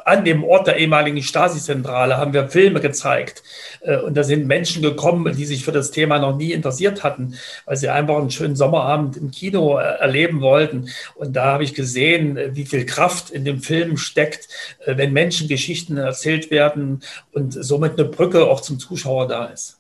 an 0.05 0.25
dem 0.25 0.43
Ort 0.43 0.67
der 0.67 0.77
ehemaligen 0.77 1.21
Stasi-Zentrale, 1.21 2.17
haben 2.17 2.33
wir 2.33 2.49
Filme 2.49 2.81
gezeigt 2.81 3.04
gezeigt. 3.05 3.43
Äh, 3.81 3.97
und 3.97 4.15
da 4.15 4.23
sind 4.23 4.47
Menschen 4.47 4.81
gekommen, 4.81 5.35
die 5.35 5.45
sich 5.45 5.63
für 5.63 5.71
das 5.71 5.91
Thema 5.91 6.19
noch 6.19 6.35
nie 6.35 6.51
interessiert 6.51 7.03
hatten, 7.03 7.35
weil 7.65 7.77
sie 7.77 7.89
einfach 7.89 8.17
einen 8.17 8.31
schönen 8.31 8.55
Sommerabend 8.55 9.17
im 9.17 9.31
Kino 9.31 9.77
äh, 9.77 9.83
erleben 9.83 10.41
wollten. 10.41 10.89
Und 11.15 11.35
da 11.35 11.45
habe 11.45 11.63
ich 11.63 11.73
gesehen, 11.73 12.37
äh, 12.37 12.55
wie 12.55 12.65
viel 12.65 12.85
Kraft 12.85 13.29
in 13.29 13.45
dem 13.45 13.61
Film 13.61 13.97
steckt, 13.97 14.47
wenn 14.85 15.13
Menschen 15.13 15.47
Geschichten 15.47 15.97
erzählt 15.97 16.51
werden 16.51 17.01
und 17.31 17.53
somit 17.53 17.93
eine 17.93 18.05
Brücke 18.09 18.45
auch 18.45 18.61
zum 18.61 18.79
Zuschauer 18.79 19.27
da 19.27 19.45
ist. 19.45 19.79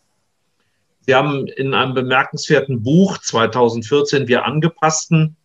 Sie 1.01 1.13
haben 1.13 1.47
in 1.47 1.73
einem 1.73 1.93
bemerkenswerten 1.93 2.81
Buch 2.81 3.17
2014 3.19 4.27
Wir 4.27 4.45
angepassten 4.45 5.35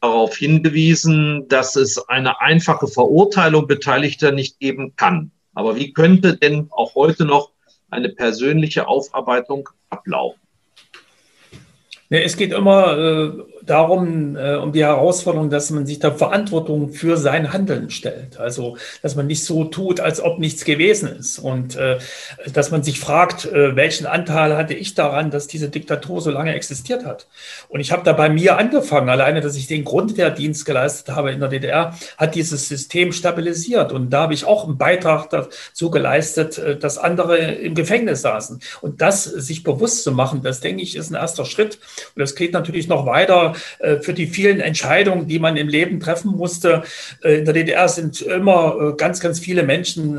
darauf 0.00 0.36
hingewiesen, 0.36 1.48
dass 1.48 1.76
es 1.76 1.98
eine 2.08 2.40
einfache 2.40 2.86
Verurteilung 2.86 3.66
Beteiligter 3.66 4.32
nicht 4.32 4.60
geben 4.60 4.94
kann. 4.96 5.32
Aber 5.58 5.74
wie 5.74 5.92
könnte 5.92 6.36
denn 6.36 6.68
auch 6.70 6.94
heute 6.94 7.24
noch 7.24 7.50
eine 7.90 8.10
persönliche 8.10 8.86
Aufarbeitung 8.86 9.68
ablaufen? 9.90 10.40
Es 12.10 12.36
geht 12.36 12.52
immer 12.52 12.96
äh, 12.96 13.32
darum, 13.62 14.36
äh, 14.36 14.56
um 14.56 14.72
die 14.72 14.84
Herausforderung, 14.84 15.50
dass 15.50 15.70
man 15.70 15.86
sich 15.86 15.98
der 15.98 16.12
Verantwortung 16.12 16.92
für 16.92 17.16
sein 17.16 17.52
Handeln 17.52 17.90
stellt. 17.90 18.38
Also, 18.38 18.76
dass 19.02 19.16
man 19.16 19.26
nicht 19.26 19.44
so 19.44 19.64
tut, 19.64 20.00
als 20.00 20.20
ob 20.20 20.38
nichts 20.38 20.64
gewesen 20.64 21.08
ist. 21.08 21.38
Und 21.38 21.76
äh, 21.76 21.98
dass 22.52 22.70
man 22.70 22.82
sich 22.82 23.00
fragt, 23.00 23.46
äh, 23.46 23.76
welchen 23.76 24.06
Anteil 24.06 24.56
hatte 24.56 24.74
ich 24.74 24.94
daran, 24.94 25.30
dass 25.30 25.46
diese 25.46 25.68
Diktatur 25.68 26.20
so 26.20 26.30
lange 26.30 26.54
existiert 26.54 27.04
hat. 27.04 27.26
Und 27.68 27.80
ich 27.80 27.92
habe 27.92 28.02
da 28.04 28.12
bei 28.12 28.28
mir 28.28 28.58
angefangen, 28.58 29.08
alleine, 29.08 29.40
dass 29.40 29.56
ich 29.56 29.66
den 29.66 29.84
Grundwehrdienst 29.84 30.64
geleistet 30.64 31.14
habe 31.14 31.32
in 31.32 31.40
der 31.40 31.48
DDR, 31.48 31.94
hat 32.16 32.34
dieses 32.34 32.68
System 32.68 33.12
stabilisiert. 33.12 33.92
Und 33.92 34.10
da 34.10 34.22
habe 34.22 34.34
ich 34.34 34.44
auch 34.44 34.64
einen 34.64 34.78
Beitrag 34.78 35.30
dazu 35.30 35.90
geleistet, 35.90 36.58
äh, 36.58 36.76
dass 36.76 36.98
andere 36.98 37.38
im 37.38 37.74
Gefängnis 37.74 38.22
saßen. 38.22 38.60
Und 38.80 39.00
das 39.00 39.24
sich 39.24 39.62
bewusst 39.62 40.04
zu 40.04 40.12
machen, 40.12 40.42
das 40.42 40.60
denke 40.60 40.82
ich, 40.82 40.96
ist 40.96 41.10
ein 41.10 41.14
erster 41.14 41.44
Schritt. 41.44 41.78
Und 42.14 42.20
das 42.20 42.34
geht 42.34 42.52
natürlich 42.52 42.88
noch 42.88 43.06
weiter 43.06 43.54
für 44.00 44.12
die 44.14 44.26
vielen 44.26 44.60
Entscheidungen, 44.60 45.28
die 45.28 45.38
man 45.38 45.56
im 45.56 45.68
Leben 45.68 46.00
treffen 46.00 46.32
musste. 46.36 46.82
Äh, 47.22 47.38
in 47.38 47.44
der 47.44 47.54
DDR 47.54 47.88
sind 47.88 48.20
immer 48.22 48.76
äh, 48.80 48.96
ganz, 48.96 49.20
ganz 49.20 49.38
viele 49.38 49.62
Menschen, 49.62 50.18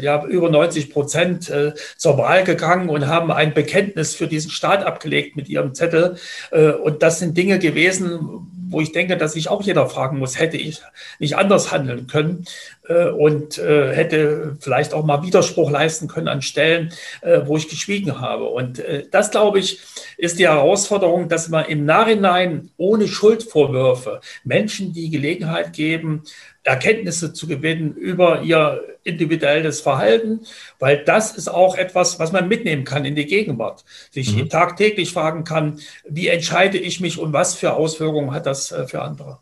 ja, 0.00 0.24
über 0.24 0.50
90 0.50 0.90
Prozent 0.90 1.52
zur 1.96 2.18
Wahl 2.18 2.44
gegangen 2.44 2.88
und 2.88 3.06
haben 3.06 3.30
ein 3.30 3.54
Bekenntnis 3.54 4.14
für 4.14 4.26
diesen 4.26 4.50
Staat 4.50 4.84
abgelegt 4.84 5.36
mit 5.36 5.48
ihrem 5.48 5.74
Zettel. 5.74 6.16
Und 6.50 7.02
das 7.02 7.18
sind 7.18 7.36
Dinge 7.36 7.58
gewesen, 7.58 8.48
wo 8.72 8.80
ich 8.80 8.92
denke, 8.92 9.16
dass 9.16 9.34
sich 9.34 9.48
auch 9.48 9.62
jeder 9.62 9.86
fragen 9.88 10.18
muss, 10.18 10.38
hätte 10.38 10.56
ich 10.56 10.80
nicht 11.18 11.36
anders 11.36 11.70
handeln 11.70 12.06
können 12.06 12.44
äh, 12.81 12.81
und 13.10 13.58
äh, 13.58 13.94
hätte 13.94 14.56
vielleicht 14.60 14.92
auch 14.92 15.04
mal 15.04 15.22
Widerspruch 15.22 15.70
leisten 15.70 16.08
können 16.08 16.28
an 16.28 16.42
Stellen, 16.42 16.92
äh, 17.20 17.40
wo 17.44 17.56
ich 17.56 17.68
geschwiegen 17.68 18.20
habe. 18.20 18.44
Und 18.44 18.80
äh, 18.80 19.04
das, 19.10 19.30
glaube 19.30 19.60
ich, 19.60 19.80
ist 20.18 20.38
die 20.38 20.48
Herausforderung, 20.48 21.28
dass 21.28 21.48
man 21.48 21.66
im 21.66 21.84
Nachhinein 21.84 22.70
ohne 22.76 23.06
Schuldvorwürfe 23.06 24.20
Menschen 24.44 24.92
die 24.92 25.10
Gelegenheit 25.10 25.72
geben, 25.72 26.24
Erkenntnisse 26.64 27.32
zu 27.32 27.46
gewinnen 27.46 27.94
über 27.94 28.42
ihr 28.42 28.82
individuelles 29.04 29.80
Verhalten, 29.80 30.40
weil 30.78 31.04
das 31.04 31.36
ist 31.36 31.48
auch 31.48 31.76
etwas, 31.76 32.18
was 32.18 32.30
man 32.30 32.48
mitnehmen 32.48 32.84
kann 32.84 33.04
in 33.04 33.16
die 33.16 33.26
Gegenwart. 33.26 33.84
Sich 34.10 34.36
mhm. 34.36 34.48
tagtäglich 34.48 35.12
fragen 35.12 35.44
kann, 35.44 35.80
wie 36.08 36.28
entscheide 36.28 36.78
ich 36.78 37.00
mich 37.00 37.18
und 37.18 37.32
was 37.32 37.54
für 37.54 37.74
Auswirkungen 37.74 38.32
hat 38.32 38.46
das 38.46 38.70
äh, 38.70 38.86
für 38.86 39.02
andere? 39.02 39.40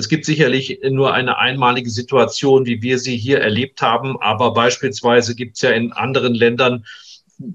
Es 0.00 0.08
gibt 0.08 0.24
sicherlich 0.24 0.80
nur 0.90 1.12
eine 1.12 1.36
einmalige 1.36 1.90
Situation, 1.90 2.64
wie 2.64 2.80
wir 2.80 2.98
sie 2.98 3.18
hier 3.18 3.38
erlebt 3.38 3.82
haben, 3.82 4.16
aber 4.18 4.54
beispielsweise 4.54 5.34
gibt 5.34 5.56
es 5.56 5.62
ja 5.62 5.72
in 5.72 5.92
anderen 5.92 6.34
Ländern 6.34 6.86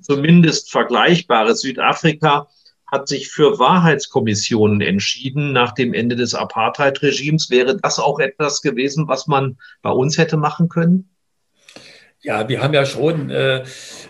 zumindest 0.01 0.69
vergleichbare 0.69 1.55
Südafrika 1.55 2.47
hat 2.85 3.07
sich 3.07 3.29
für 3.29 3.57
Wahrheitskommissionen 3.57 4.81
entschieden 4.81 5.53
nach 5.53 5.71
dem 5.71 5.95
Ende 5.95 6.15
des 6.15 6.35
Apartheid-Regimes. 6.35 7.49
Wäre 7.49 7.77
das 7.77 7.97
auch 7.97 8.19
etwas 8.19 8.61
gewesen, 8.61 9.07
was 9.07 9.25
man 9.25 9.57
bei 9.81 9.89
uns 9.89 10.19
hätte 10.19 10.37
machen 10.37 10.69
können? 10.69 11.14
Ja, 12.25 12.49
wir 12.49 12.63
haben 12.63 12.73
ja 12.73 12.87
schon 12.87 13.29
äh, 13.29 13.57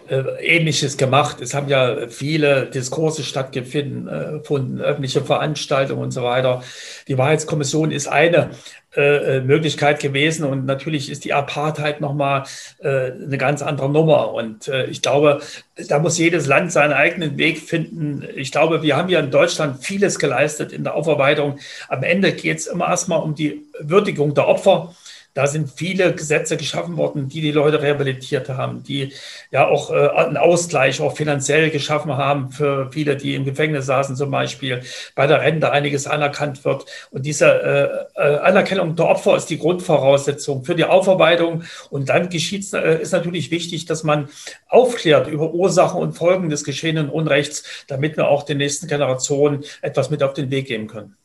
äh, 0.08 0.24
Ähnliches 0.40 0.96
gemacht. 0.96 1.42
Es 1.42 1.54
haben 1.54 1.68
ja 1.68 2.08
viele 2.08 2.68
Diskurse 2.68 3.24
stattgefunden, 3.24 4.08
äh, 4.08 4.84
öffentliche 4.84 5.22
Veranstaltungen 5.22 6.02
und 6.02 6.12
so 6.12 6.24
weiter. 6.24 6.64
Die 7.10 7.18
Wahrheitskommission 7.18 7.92
ist 7.92 8.08
eine 8.08 8.52
äh, 8.96 9.40
äh, 9.40 9.42
Möglichkeit 9.42 10.00
gewesen 10.00 10.46
und 10.46 10.66
natürlich 10.66 11.10
ist 11.10 11.26
die 11.26 11.34
Apartheid 11.34 12.00
nochmal 12.00 12.44
äh, 12.80 13.12
eine 13.12 13.38
ganz 13.38 13.62
andere 13.62 13.90
Nummer. 13.90 14.34
Und 14.34 14.70
äh, 14.70 14.86
ich 14.86 15.02
glaube, 15.02 15.42
da 15.90 16.00
muss 16.00 16.18
jedes 16.18 16.46
Land 16.48 16.72
seinen 16.72 16.94
eigenen 16.94 17.38
Weg 17.38 17.58
finden. 17.58 18.26
Ich 18.34 18.54
glaube, 18.54 18.82
wir 18.82 18.96
haben 18.96 19.10
ja 19.10 19.20
in 19.20 19.30
Deutschland 19.30 19.84
vieles 19.84 20.20
geleistet 20.20 20.72
in 20.72 20.86
der 20.86 20.96
Aufarbeitung. 20.96 21.60
Am 21.90 22.02
Ende 22.02 22.32
geht 22.32 22.60
es 22.60 22.68
immer 22.68 22.88
erstmal 22.88 23.20
um 23.22 23.36
die 23.36 23.66
Würdigung 23.82 24.34
der 24.34 24.48
Opfer 24.48 24.96
da 25.36 25.48
sind 25.48 25.70
viele 25.70 26.16
Gesetze 26.16 26.56
geschaffen 26.56 26.96
worden, 26.96 27.28
die 27.28 27.42
die 27.42 27.52
Leute 27.52 27.82
rehabilitiert 27.82 28.48
haben, 28.50 28.84
die 28.84 29.14
ja 29.52 29.68
auch 29.68 29.92
äh, 29.92 30.08
einen 30.08 30.38
Ausgleich 30.38 31.02
auch 31.02 31.16
finanziell 31.16 31.70
geschaffen 31.70 32.16
haben 32.16 32.52
für 32.52 32.90
viele, 32.92 33.18
die 33.18 33.36
im 33.36 33.44
Gefängnis 33.44 33.86
saßen 33.86 34.16
zum 34.16 34.32
Beispiel, 34.32 34.82
bei 35.14 35.28
der 35.28 35.42
Rente 35.42 35.72
einiges 35.72 36.08
anerkannt 36.08 36.64
wird. 36.64 36.86
Und 37.12 37.26
diese 37.26 38.08
äh, 38.18 38.22
äh 38.22 38.38
Anerkennung 38.38 38.96
der 38.96 39.08
Opfer 39.08 39.36
ist 39.36 39.50
die 39.50 39.60
Grundvoraussetzung 39.60 40.64
für 40.64 40.74
die 40.74 40.86
Aufarbeitung. 40.86 41.64
Und 41.90 42.08
dann 42.08 42.30
geschieht 42.30 42.74
äh, 42.74 43.02
ist 43.02 43.12
natürlich 43.12 43.52
wichtig, 43.52 43.86
dass 43.86 44.04
man 44.04 44.30
aufklärt 44.70 45.28
über 45.28 45.54
Ursachen 45.54 46.00
und 46.00 46.14
Folgen 46.14 46.50
des 46.50 46.64
geschehenen 46.64 47.10
Unrechts, 47.10 47.84
damit 47.88 48.16
wir 48.16 48.30
auch 48.30 48.44
den 48.44 48.58
nächsten 48.60 48.88
Generationen 48.88 49.66
etwas 49.82 50.10
mit 50.10 50.24
auf 50.24 50.34
den 50.34 50.50
Weg 50.50 50.68
geben 50.68 50.88
können. 50.88 51.18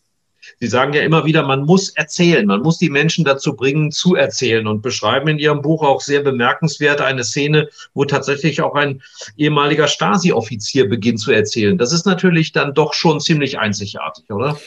Sie 0.58 0.66
sagen 0.66 0.92
ja 0.92 1.02
immer 1.02 1.24
wieder, 1.24 1.46
man 1.46 1.62
muss 1.62 1.90
erzählen, 1.90 2.46
man 2.46 2.60
muss 2.60 2.78
die 2.78 2.90
Menschen 2.90 3.24
dazu 3.24 3.54
bringen, 3.54 3.90
zu 3.90 4.14
erzählen 4.14 4.66
und 4.66 4.82
beschreiben 4.82 5.28
in 5.28 5.38
Ihrem 5.38 5.62
Buch 5.62 5.82
auch 5.82 6.00
sehr 6.00 6.20
bemerkenswert 6.20 7.00
eine 7.00 7.24
Szene, 7.24 7.68
wo 7.94 8.04
tatsächlich 8.04 8.62
auch 8.62 8.74
ein 8.74 9.02
ehemaliger 9.36 9.88
Stasi-Offizier 9.88 10.88
beginnt 10.88 11.20
zu 11.20 11.32
erzählen. 11.32 11.78
Das 11.78 11.92
ist 11.92 12.06
natürlich 12.06 12.52
dann 12.52 12.74
doch 12.74 12.94
schon 12.94 13.20
ziemlich 13.20 13.58
einzigartig, 13.58 14.30
oder? 14.30 14.58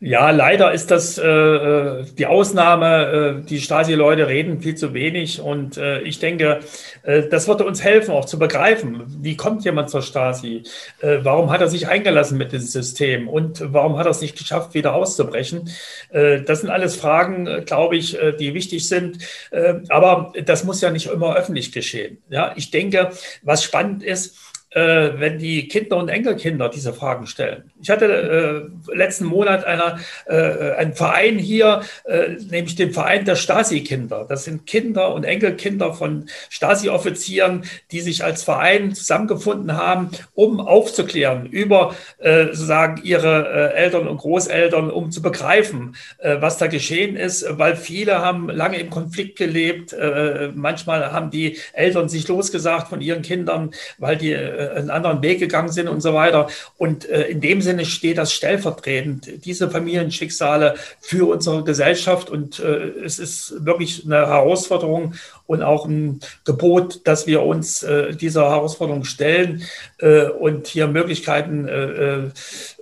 Ja, 0.00 0.30
leider 0.30 0.72
ist 0.72 0.92
das 0.92 1.18
äh, 1.18 1.26
äh, 1.26 2.04
die 2.16 2.26
Ausnahme. 2.26 3.40
Äh, 3.42 3.48
die 3.48 3.60
Stasi-Leute 3.60 4.28
reden 4.28 4.60
viel 4.60 4.76
zu 4.76 4.94
wenig 4.94 5.40
und 5.40 5.76
äh, 5.76 6.02
ich 6.02 6.20
denke, 6.20 6.60
äh, 7.02 7.24
das 7.28 7.48
würde 7.48 7.64
uns 7.64 7.82
helfen, 7.82 8.12
auch 8.12 8.24
zu 8.24 8.38
begreifen, 8.38 9.02
wie 9.20 9.36
kommt 9.36 9.64
jemand 9.64 9.90
zur 9.90 10.02
Stasi? 10.02 10.62
Äh, 11.00 11.18
warum 11.22 11.50
hat 11.50 11.62
er 11.62 11.68
sich 11.68 11.88
eingelassen 11.88 12.38
mit 12.38 12.52
diesem 12.52 12.68
System 12.68 13.26
und 13.28 13.60
warum 13.72 13.98
hat 13.98 14.06
er 14.06 14.10
es 14.10 14.20
nicht 14.20 14.38
geschafft, 14.38 14.72
wieder 14.74 14.94
auszubrechen? 14.94 15.68
Äh, 16.10 16.42
das 16.42 16.60
sind 16.60 16.70
alles 16.70 16.94
Fragen, 16.94 17.48
äh, 17.48 17.62
glaube 17.66 17.96
ich, 17.96 18.16
äh, 18.22 18.34
die 18.34 18.54
wichtig 18.54 18.86
sind. 18.86 19.18
Äh, 19.50 19.80
aber 19.88 20.32
das 20.44 20.62
muss 20.62 20.80
ja 20.80 20.92
nicht 20.92 21.08
immer 21.08 21.34
öffentlich 21.34 21.72
geschehen. 21.72 22.18
Ja, 22.28 22.52
ich 22.54 22.70
denke, 22.70 23.10
was 23.42 23.64
spannend 23.64 24.04
ist, 24.04 24.36
äh, 24.70 25.18
wenn 25.18 25.38
die 25.38 25.66
Kinder 25.66 25.96
und 25.96 26.08
Enkelkinder 26.08 26.68
diese 26.68 26.92
Fragen 26.92 27.26
stellen. 27.26 27.72
Ich 27.80 27.90
hatte 27.90 28.70
äh, 28.88 28.94
letzten 28.94 29.26
Monat 29.26 29.64
einer, 29.64 29.98
äh, 30.26 30.72
einen 30.72 30.94
Verein 30.94 31.38
hier, 31.38 31.82
äh, 32.04 32.30
nämlich 32.50 32.74
den 32.74 32.92
Verein 32.92 33.24
der 33.24 33.36
Stasi-Kinder. 33.36 34.26
Das 34.28 34.44
sind 34.44 34.66
Kinder 34.66 35.14
und 35.14 35.24
Enkelkinder 35.24 35.94
von 35.94 36.28
Stasi-Offizieren, 36.50 37.64
die 37.92 38.00
sich 38.00 38.24
als 38.24 38.42
Verein 38.42 38.94
zusammengefunden 38.94 39.76
haben, 39.76 40.10
um 40.34 40.60
aufzuklären 40.60 41.46
über 41.46 41.94
äh, 42.18 42.46
sozusagen 42.46 43.02
ihre 43.04 43.72
äh, 43.74 43.76
Eltern 43.76 44.08
und 44.08 44.18
Großeltern, 44.18 44.90
um 44.90 45.10
zu 45.12 45.22
begreifen, 45.22 45.96
äh, 46.18 46.36
was 46.40 46.58
da 46.58 46.66
geschehen 46.66 47.16
ist, 47.16 47.46
weil 47.58 47.76
viele 47.76 48.18
haben 48.18 48.48
lange 48.50 48.78
im 48.78 48.90
Konflikt 48.90 49.38
gelebt. 49.38 49.92
Äh, 49.92 50.50
manchmal 50.54 51.12
haben 51.12 51.30
die 51.30 51.58
Eltern 51.72 52.08
sich 52.08 52.26
losgesagt 52.26 52.88
von 52.88 53.00
ihren 53.00 53.22
Kindern, 53.22 53.70
weil 53.98 54.16
die 54.16 54.32
äh, 54.32 54.70
einen 54.74 54.90
anderen 54.90 55.22
Weg 55.22 55.38
gegangen 55.38 55.70
sind 55.70 55.88
und 55.88 56.00
so 56.00 56.14
weiter. 56.14 56.48
Und 56.76 57.08
äh, 57.08 57.28
in 57.28 57.40
dem 57.40 57.62
Sinne 57.62 57.67
steht 57.84 58.18
das 58.18 58.32
stellvertretend, 58.32 59.44
diese 59.44 59.70
Familienschicksale 59.70 60.74
für 61.00 61.28
unsere 61.28 61.64
Gesellschaft. 61.64 62.30
Und 62.30 62.58
äh, 62.60 62.90
es 63.04 63.18
ist 63.18 63.64
wirklich 63.64 64.04
eine 64.04 64.26
Herausforderung 64.26 65.14
und 65.46 65.62
auch 65.62 65.86
ein 65.86 66.20
Gebot, 66.44 67.06
dass 67.06 67.26
wir 67.26 67.42
uns 67.42 67.82
äh, 67.82 68.14
dieser 68.14 68.50
Herausforderung 68.50 69.04
stellen 69.04 69.62
äh, 69.98 70.28
und 70.28 70.66
hier 70.66 70.86
Möglichkeiten 70.88 71.68
äh, 71.68 72.30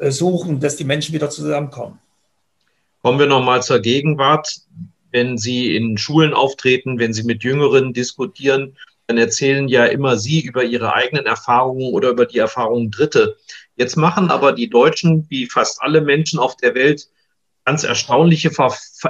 äh, 0.01 0.11
suchen, 0.11 0.61
dass 0.61 0.77
die 0.77 0.85
Menschen 0.85 1.15
wieder 1.15 1.31
zusammenkommen. 1.31 1.99
Kommen 3.03 3.19
wir 3.19 3.27
nochmal 3.27 3.63
zur 3.63 3.81
Gegenwart. 3.81 4.63
Wenn 5.13 5.39
Sie 5.39 5.77
in 5.77 5.97
Schulen 5.97 6.35
auftreten, 6.35 6.99
wenn 6.99 7.13
Sie 7.13 7.23
mit 7.23 7.45
Jüngeren 7.45 7.93
diskutieren, 7.93 8.77
dann 9.07 9.19
erzählen 9.19 9.69
ja 9.69 9.85
immer 9.87 10.17
Sie 10.17 10.41
über 10.41 10.65
Ihre 10.65 10.93
eigenen 10.93 11.27
Erfahrungen 11.27 11.93
oder 11.93 12.11
über 12.11 12.27
die 12.27 12.39
Erfahrungen 12.39 12.91
Dritte. 12.91 13.37
Jetzt 13.77 13.97
machen 13.97 14.31
aber 14.31 14.53
die 14.53 14.71
Deutschen, 14.71 15.27
wie 15.29 15.47
fast 15.47 15.83
alle 15.83 16.01
Menschen 16.01 16.39
auf 16.39 16.57
der 16.57 16.75
Welt, 16.75 17.09
ganz 17.65 17.85
erstaunliche 17.85 18.51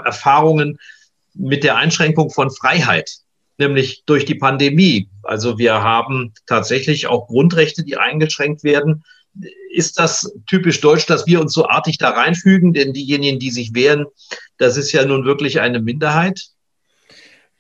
Erfahrungen 0.04 0.78
mit 1.34 1.62
der 1.62 1.76
Einschränkung 1.76 2.30
von 2.30 2.50
Freiheit, 2.50 3.10
nämlich 3.58 4.04
durch 4.06 4.24
die 4.24 4.34
Pandemie. 4.34 5.08
Also 5.22 5.58
wir 5.58 5.82
haben 5.82 6.32
tatsächlich 6.46 7.06
auch 7.06 7.28
Grundrechte, 7.28 7.84
die 7.84 7.96
eingeschränkt 7.96 8.64
werden. 8.64 9.04
Ist 9.70 9.98
das 9.98 10.32
typisch 10.46 10.80
deutsch, 10.80 11.06
dass 11.06 11.26
wir 11.26 11.40
uns 11.40 11.52
so 11.52 11.68
artig 11.68 11.98
da 11.98 12.10
reinfügen? 12.10 12.72
Denn 12.72 12.94
diejenigen, 12.94 13.38
die 13.38 13.50
sich 13.50 13.74
wehren, 13.74 14.06
das 14.56 14.76
ist 14.76 14.92
ja 14.92 15.04
nun 15.04 15.24
wirklich 15.26 15.60
eine 15.60 15.80
Minderheit. 15.80 16.40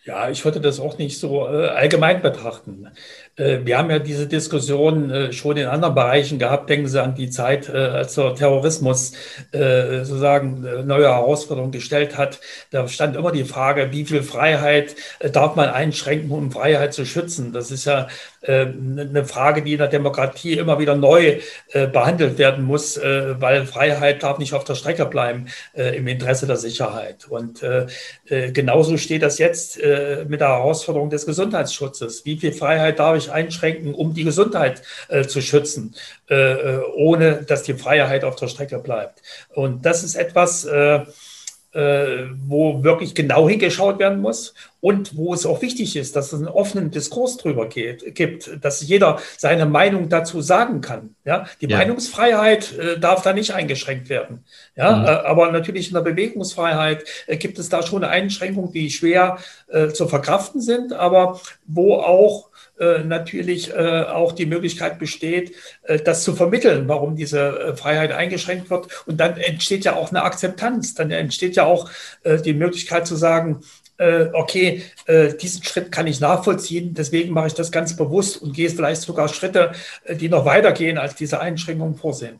Ja, 0.04 0.30
ich 0.30 0.44
würde 0.44 0.60
das 0.60 0.80
auch 0.80 0.98
nicht 0.98 1.18
so 1.18 1.46
äh, 1.46 1.66
allgemein 1.66 2.22
betrachten. 2.22 2.88
Äh, 3.36 3.60
wir 3.64 3.78
haben 3.78 3.90
ja 3.90 3.98
diese 3.98 4.26
Diskussion 4.26 5.10
äh, 5.10 5.32
schon 5.32 5.56
in 5.56 5.66
anderen 5.66 5.94
Bereichen 5.94 6.38
gehabt. 6.38 6.70
Denken 6.70 6.88
Sie 6.88 7.02
an 7.02 7.14
die 7.14 7.30
Zeit, 7.30 7.68
äh, 7.68 7.76
als 7.76 8.14
der 8.14 8.34
Terrorismus 8.34 9.12
sozusagen 9.52 10.86
neue 10.86 11.04
Herausforderungen 11.04 11.72
gestellt 11.72 12.16
hat. 12.16 12.40
Da 12.70 12.86
stand 12.88 13.16
immer 13.16 13.32
die 13.32 13.44
Frage, 13.44 13.92
wie 13.92 14.04
viel 14.04 14.22
Freiheit 14.22 14.96
darf 15.32 15.56
man 15.56 15.68
einschränken, 15.68 16.30
um 16.30 16.50
Freiheit 16.50 16.94
zu 16.94 17.04
schützen? 17.04 17.52
Das 17.52 17.70
ist 17.70 17.84
ja 17.84 18.08
eine 18.46 19.24
Frage, 19.24 19.62
die 19.62 19.72
in 19.72 19.78
der 19.78 19.88
Demokratie 19.88 20.54
immer 20.54 20.78
wieder 20.78 20.94
neu 20.94 21.40
behandelt 21.72 22.38
werden 22.38 22.64
muss, 22.64 22.98
weil 22.98 23.66
Freiheit 23.66 24.22
darf 24.22 24.38
nicht 24.38 24.54
auf 24.54 24.64
der 24.64 24.74
Strecke 24.74 25.06
bleiben 25.06 25.46
im 25.74 26.06
Interesse 26.06 26.46
der 26.46 26.56
Sicherheit. 26.56 27.26
Und 27.28 27.62
genauso 28.28 28.96
steht 28.98 29.22
das 29.22 29.38
jetzt 29.38 29.78
mit 29.78 30.40
der 30.40 30.48
Herausforderung 30.48 31.10
des 31.10 31.26
Gesundheitsschutzes. 31.26 32.24
Wie 32.24 32.36
viel 32.36 32.52
Freiheit 32.52 32.98
darf 32.98 33.16
ich 33.16 33.25
sich 33.26 33.32
einschränken, 33.32 33.94
um 33.94 34.14
die 34.14 34.24
Gesundheit 34.24 34.82
äh, 35.08 35.26
zu 35.26 35.40
schützen, 35.40 35.94
äh, 36.28 36.34
äh, 36.34 36.80
ohne 36.94 37.42
dass 37.42 37.62
die 37.62 37.74
Freiheit 37.74 38.24
auf 38.24 38.36
der 38.36 38.48
Strecke 38.48 38.78
bleibt. 38.78 39.22
Und 39.54 39.84
das 39.84 40.02
ist 40.02 40.14
etwas, 40.14 40.64
äh, 40.64 41.00
äh, 41.76 42.30
wo 42.46 42.82
wirklich 42.82 43.14
genau 43.14 43.48
hingeschaut 43.48 43.98
werden 43.98 44.20
muss 44.20 44.54
und 44.80 45.14
wo 45.14 45.34
es 45.34 45.44
auch 45.44 45.60
wichtig 45.60 45.94
ist, 45.96 46.16
dass 46.16 46.32
es 46.32 46.38
einen 46.38 46.48
offenen 46.48 46.90
Diskurs 46.90 47.36
drüber 47.36 47.68
geht, 47.68 48.14
gibt, 48.14 48.64
dass 48.64 48.80
jeder 48.86 49.18
seine 49.36 49.66
Meinung 49.66 50.08
dazu 50.08 50.40
sagen 50.40 50.80
kann. 50.80 51.16
Ja, 51.26 51.44
die 51.60 51.68
ja. 51.68 51.76
Meinungsfreiheit 51.76 52.78
äh, 52.78 52.98
darf 52.98 53.22
da 53.22 53.34
nicht 53.34 53.52
eingeschränkt 53.52 54.08
werden. 54.08 54.44
Ja, 54.74 54.96
mhm. 54.96 55.04
äh, 55.04 55.08
aber 55.08 55.52
natürlich 55.52 55.88
in 55.88 55.94
der 55.94 56.00
Bewegungsfreiheit 56.00 57.04
äh, 57.26 57.36
gibt 57.36 57.58
es 57.58 57.68
da 57.68 57.82
schon 57.82 58.04
Einschränkungen, 58.04 58.72
die 58.72 58.90
schwer 58.90 59.36
äh, 59.68 59.88
zu 59.88 60.08
verkraften 60.08 60.62
sind, 60.62 60.94
aber 60.94 61.40
wo 61.66 61.96
auch 61.96 62.48
äh, 62.78 63.04
natürlich 63.04 63.70
äh, 63.70 64.02
auch 64.02 64.32
die 64.32 64.44
Möglichkeit 64.44 64.98
besteht, 64.98 65.54
äh, 65.84 65.98
das 65.98 66.24
zu 66.24 66.36
vermitteln, 66.36 66.88
warum 66.88 67.16
diese 67.16 67.74
Freiheit 67.74 68.12
eingeschränkt 68.12 68.68
wird. 68.68 68.88
Und 69.06 69.18
dann 69.18 69.38
entsteht 69.38 69.86
ja 69.86 69.96
auch 69.96 70.10
eine 70.10 70.22
Akzeptanz, 70.22 70.94
dann 70.94 71.10
entsteht 71.10 71.56
ja 71.56 71.64
auch 71.64 71.90
die 72.44 72.54
Möglichkeit 72.54 73.06
zu 73.06 73.16
sagen, 73.16 73.60
okay, 74.32 74.82
diesen 75.40 75.64
Schritt 75.64 75.90
kann 75.90 76.06
ich 76.06 76.20
nachvollziehen, 76.20 76.92
deswegen 76.92 77.32
mache 77.32 77.46
ich 77.48 77.54
das 77.54 77.72
ganz 77.72 77.96
bewusst 77.96 78.42
und 78.42 78.52
gehe 78.52 78.68
vielleicht 78.68 79.02
sogar 79.02 79.28
Schritte, 79.28 79.72
die 80.08 80.28
noch 80.28 80.44
weitergehen, 80.44 80.98
als 80.98 81.14
diese 81.14 81.40
Einschränkungen 81.40 81.96
vorsehen. 81.96 82.38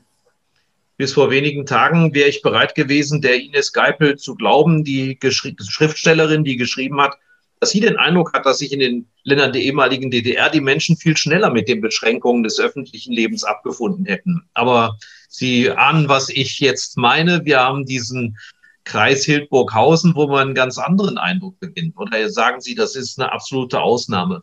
Bis 0.98 1.12
vor 1.12 1.30
wenigen 1.30 1.64
Tagen 1.66 2.14
wäre 2.14 2.28
ich 2.28 2.42
bereit 2.42 2.74
gewesen, 2.74 3.22
der 3.22 3.36
Ines 3.36 3.72
Geipel 3.72 4.16
zu 4.16 4.34
glauben, 4.34 4.84
die 4.84 5.18
Schriftstellerin, 5.30 6.44
die 6.44 6.56
geschrieben 6.56 7.00
hat, 7.00 7.16
dass 7.60 7.70
sie 7.70 7.80
den 7.80 7.96
Eindruck 7.96 8.32
hat, 8.32 8.46
dass 8.46 8.58
sich 8.58 8.72
in 8.72 8.80
den 8.80 9.06
Ländern 9.22 9.52
der 9.52 9.62
ehemaligen 9.62 10.10
DDR 10.10 10.50
die 10.50 10.60
Menschen 10.60 10.96
viel 10.96 11.16
schneller 11.16 11.50
mit 11.50 11.68
den 11.68 11.80
Beschränkungen 11.80 12.42
des 12.42 12.60
öffentlichen 12.60 13.12
Lebens 13.12 13.44
abgefunden 13.44 14.04
hätten. 14.04 14.42
Aber 14.54 14.98
Sie 15.28 15.70
ahnen, 15.70 16.08
was 16.08 16.28
ich 16.28 16.60
jetzt 16.60 16.96
meine. 16.96 17.44
Wir 17.44 17.60
haben 17.60 17.84
diesen 17.84 18.38
Kreis 18.84 19.24
Hildburghausen, 19.24 20.14
wo 20.14 20.28
man 20.28 20.48
einen 20.48 20.54
ganz 20.54 20.78
anderen 20.78 21.18
Eindruck 21.18 21.60
gewinnt. 21.60 21.96
Oder 21.96 22.30
sagen 22.30 22.60
Sie, 22.60 22.74
das 22.74 22.94
ist 22.94 23.18
eine 23.18 23.32
absolute 23.32 23.80
Ausnahme? 23.80 24.42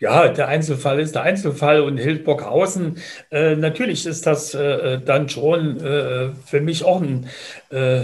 Ja, 0.00 0.28
der 0.28 0.46
Einzelfall 0.46 1.00
ist 1.00 1.16
der 1.16 1.22
Einzelfall 1.22 1.80
und 1.80 1.98
Hildburghausen, 1.98 2.98
äh, 3.32 3.56
natürlich 3.56 4.06
ist 4.06 4.26
das 4.26 4.54
äh, 4.54 5.00
dann 5.00 5.28
schon 5.28 5.80
äh, 5.80 6.28
für 6.46 6.60
mich 6.60 6.84
auch 6.84 7.00
ein, 7.02 7.28
äh, 7.70 8.02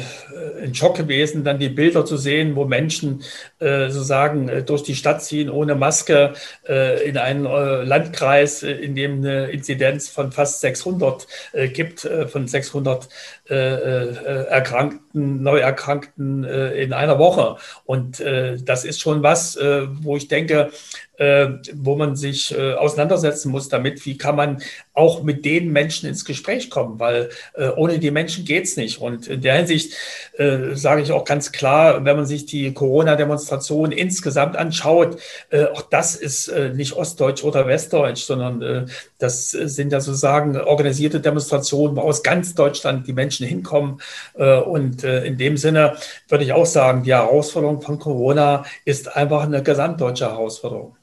ein 0.61 0.75
Schock 0.75 0.97
gewesen, 0.97 1.45
dann 1.45 1.61
die 1.61 1.69
Bilder 1.69 2.05
zu 2.05 2.17
sehen, 2.17 2.57
wo 2.57 2.65
Menschen 2.65 3.23
äh, 3.61 3.91
sozusagen 3.91 4.49
äh, 4.49 4.65
durch 4.65 4.83
die 4.83 4.97
Stadt 4.97 5.23
ziehen 5.23 5.49
ohne 5.49 5.77
Maske 5.77 6.33
in 6.67 7.19
einen 7.19 7.45
Landkreis, 7.45 8.63
in 8.63 8.95
dem 8.95 9.19
eine 9.19 9.51
Inzidenz 9.51 10.09
von 10.09 10.33
fast 10.33 10.61
600 10.63 11.27
äh, 11.53 11.69
gibt, 11.69 12.09
von 12.29 12.49
600 12.49 13.05
äh, 13.05 13.09
äh, 13.44 13.44
Erkrankten, 13.53 15.43
Neuerkrankten 15.43 16.45
äh, 16.45 16.83
in 16.83 16.93
einer 16.93 17.19
Woche. 17.19 17.57
Und 17.85 18.21
äh, 18.21 18.57
das 18.63 18.85
ist 18.85 19.01
schon 19.01 19.23
was, 19.23 19.57
äh, 19.57 19.87
wo 20.03 20.17
ich 20.17 20.29
denke, 20.29 20.71
äh, 21.19 21.49
wo 21.75 21.97
man 21.97 22.17
sich 22.17 22.57
äh, 22.57 22.75
auseinandersetzen 22.75 23.51
muss 23.51 23.69
damit, 23.69 24.05
wie 24.07 24.17
kann 24.17 24.37
man 24.37 24.63
auch 24.95 25.25
mit 25.25 25.45
den 25.45 25.73
Menschen 25.73 26.09
ins 26.09 26.25
Gespräch 26.25 26.71
kommen, 26.71 27.01
weil 27.01 27.29
äh, 27.55 27.69
ohne 27.69 27.99
die 27.99 28.13
Menschen 28.13 28.45
geht's 28.45 28.77
nicht. 28.77 29.01
Und 29.01 29.27
in 29.27 29.41
der 29.41 29.57
Hinsicht 29.57 29.93
äh, 30.39 30.75
sage 30.75 31.03
ich 31.03 31.11
auch 31.11 31.25
ganz 31.25 31.51
klar, 31.51 32.05
wenn 32.05 32.17
man 32.17 32.27
sich 32.27 32.47
die 32.47 32.73
Corona-Demonstration 32.73 33.91
insgesamt 33.91 34.57
anschaut, 34.57 35.19
äh, 35.51 35.65
auch 35.65 35.83
das 35.83 36.15
ist 36.15 36.49
äh, 36.49 36.71
nicht 36.71 36.93
Ostdeutsch 36.93 37.43
oder 37.43 37.67
Westdeutsch, 37.67 38.23
sondern 38.23 38.63
äh, 38.63 38.87
das 39.19 39.51
sind 39.51 39.93
ja 39.93 40.01
sozusagen 40.01 40.57
organisierte 40.57 41.21
Demonstrationen, 41.21 41.97
wo 41.97 42.03
aus 42.03 42.23
ganz 42.23 42.55
Deutschland 42.55 43.09
die 43.09 43.13
Menschen 43.13 43.47
hinkommen. 43.47 44.01
Äh, 44.39 44.59
und 44.59 45.03
äh, 45.03 45.25
in 45.25 45.37
dem 45.39 45.57
Sinne 45.57 45.97
würde 46.29 46.45
ich 46.45 46.53
auch 46.53 46.67
sagen, 46.67 47.03
die 47.03 47.13
Herausforderung 47.13 47.81
von 47.81 47.99
Corona 47.99 48.65
ist 48.85 49.17
einfach 49.17 49.43
eine 49.43 49.63
gesamtdeutsche 49.63 50.27
Herausforderung. 50.27 50.97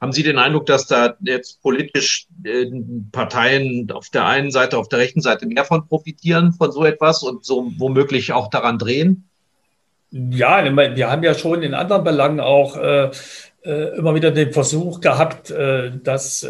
Haben 0.00 0.12
Sie 0.12 0.22
den 0.22 0.38
Eindruck, 0.38 0.64
dass 0.64 0.86
da 0.86 1.14
jetzt 1.20 1.60
politisch 1.60 2.26
äh, 2.44 2.66
Parteien 3.12 3.90
auf 3.92 4.08
der 4.08 4.24
einen 4.24 4.50
Seite, 4.50 4.78
auf 4.78 4.88
der 4.88 4.98
rechten 4.98 5.20
Seite 5.20 5.46
mehr 5.46 5.66
von 5.66 5.86
profitieren, 5.86 6.52
von 6.52 6.72
so 6.72 6.86
etwas 6.86 7.22
und 7.22 7.44
so 7.44 7.70
womöglich 7.76 8.32
auch 8.32 8.48
daran 8.48 8.78
drehen? 8.78 9.28
Ja, 10.10 10.64
wir 10.64 11.10
haben 11.10 11.22
ja 11.22 11.34
schon 11.34 11.62
in 11.62 11.74
anderen 11.74 12.02
Belangen 12.02 12.40
auch 12.40 12.76
äh, 12.76 13.10
äh, 13.62 13.96
immer 13.98 14.14
wieder 14.14 14.30
den 14.30 14.52
Versuch 14.52 15.00
gehabt, 15.00 15.54
dass 16.02 16.48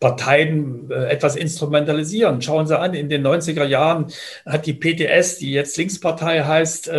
Parteien 0.00 0.90
etwas 0.90 1.36
instrumentalisieren. 1.36 2.40
Schauen 2.40 2.66
Sie 2.66 2.76
an, 2.76 2.94
in 2.94 3.10
den 3.10 3.24
90er 3.24 3.66
Jahren 3.66 4.06
hat 4.46 4.66
die 4.66 4.72
PTS, 4.72 5.38
die 5.38 5.52
jetzt 5.52 5.76
Linkspartei 5.76 6.42
heißt, 6.42 6.90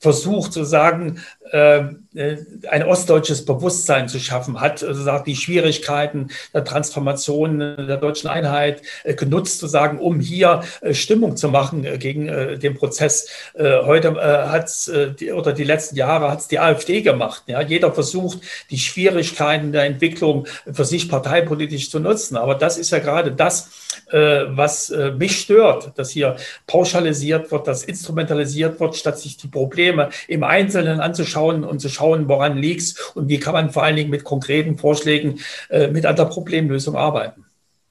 versucht 0.00 0.52
zu 0.52 0.64
sagen, 0.64 1.20
ein 1.52 2.82
ostdeutsches 2.84 3.44
Bewusstsein 3.44 4.08
zu 4.08 4.18
schaffen, 4.18 4.60
hat 4.60 4.82
also 4.82 5.18
die 5.24 5.36
Schwierigkeiten 5.36 6.28
der 6.52 6.64
Transformation 6.64 7.58
der 7.58 7.96
deutschen 7.96 8.28
Einheit 8.28 8.82
äh, 9.04 9.14
genutzt, 9.14 9.60
zu 9.60 9.66
sagen, 9.66 9.98
um 9.98 10.18
hier 10.18 10.62
äh, 10.80 10.94
Stimmung 10.94 11.36
zu 11.36 11.48
machen 11.48 11.82
gegen 11.98 12.26
den 12.60 12.74
Prozess. 12.74 13.28
Heute 13.58 14.14
hat 14.14 14.66
es, 14.66 14.90
oder 15.34 15.52
die 15.52 15.64
letzten 15.64 15.96
Jahre 15.96 16.30
hat 16.30 16.40
es 16.40 16.48
die 16.48 16.58
AfD 16.58 17.02
gemacht. 17.02 17.44
Ja, 17.46 17.60
jeder 17.60 17.92
versucht, 17.92 18.40
die 18.70 18.78
Schwierigkeiten 18.78 19.72
der 19.72 19.84
Entwicklung 19.84 20.46
für 20.70 20.84
sich 20.84 21.08
parteipolitisch 21.08 21.90
zu 21.90 22.00
nutzen. 22.00 22.36
Aber 22.36 22.54
das 22.54 22.78
ist 22.78 22.90
ja 22.90 22.98
gerade 22.98 23.32
das, 23.32 23.70
was 24.10 24.92
mich 25.16 25.40
stört, 25.40 25.92
dass 25.96 26.10
hier 26.10 26.36
pauschalisiert 26.66 27.50
wird, 27.50 27.66
dass 27.66 27.84
instrumentalisiert 27.84 28.80
wird, 28.80 28.96
statt 28.96 29.18
sich 29.18 29.36
die 29.36 29.48
Probleme 29.48 30.10
im 30.28 30.44
Einzelnen 30.44 31.00
anzuschauen 31.00 31.39
anschauen 31.40 31.64
und 31.64 31.80
zu 31.80 31.88
schauen, 31.88 32.28
woran 32.28 32.58
liegt 32.58 32.82
es 32.82 33.10
und 33.14 33.28
wie 33.28 33.38
kann 33.38 33.54
man 33.54 33.70
vor 33.70 33.82
allen 33.82 33.96
Dingen 33.96 34.10
mit 34.10 34.24
konkreten 34.24 34.76
Vorschlägen 34.76 35.40
äh, 35.70 35.88
mit 35.88 36.06
an 36.06 36.16
der 36.16 36.26
Problemlösung 36.26 36.96
arbeiten. 36.96 37.44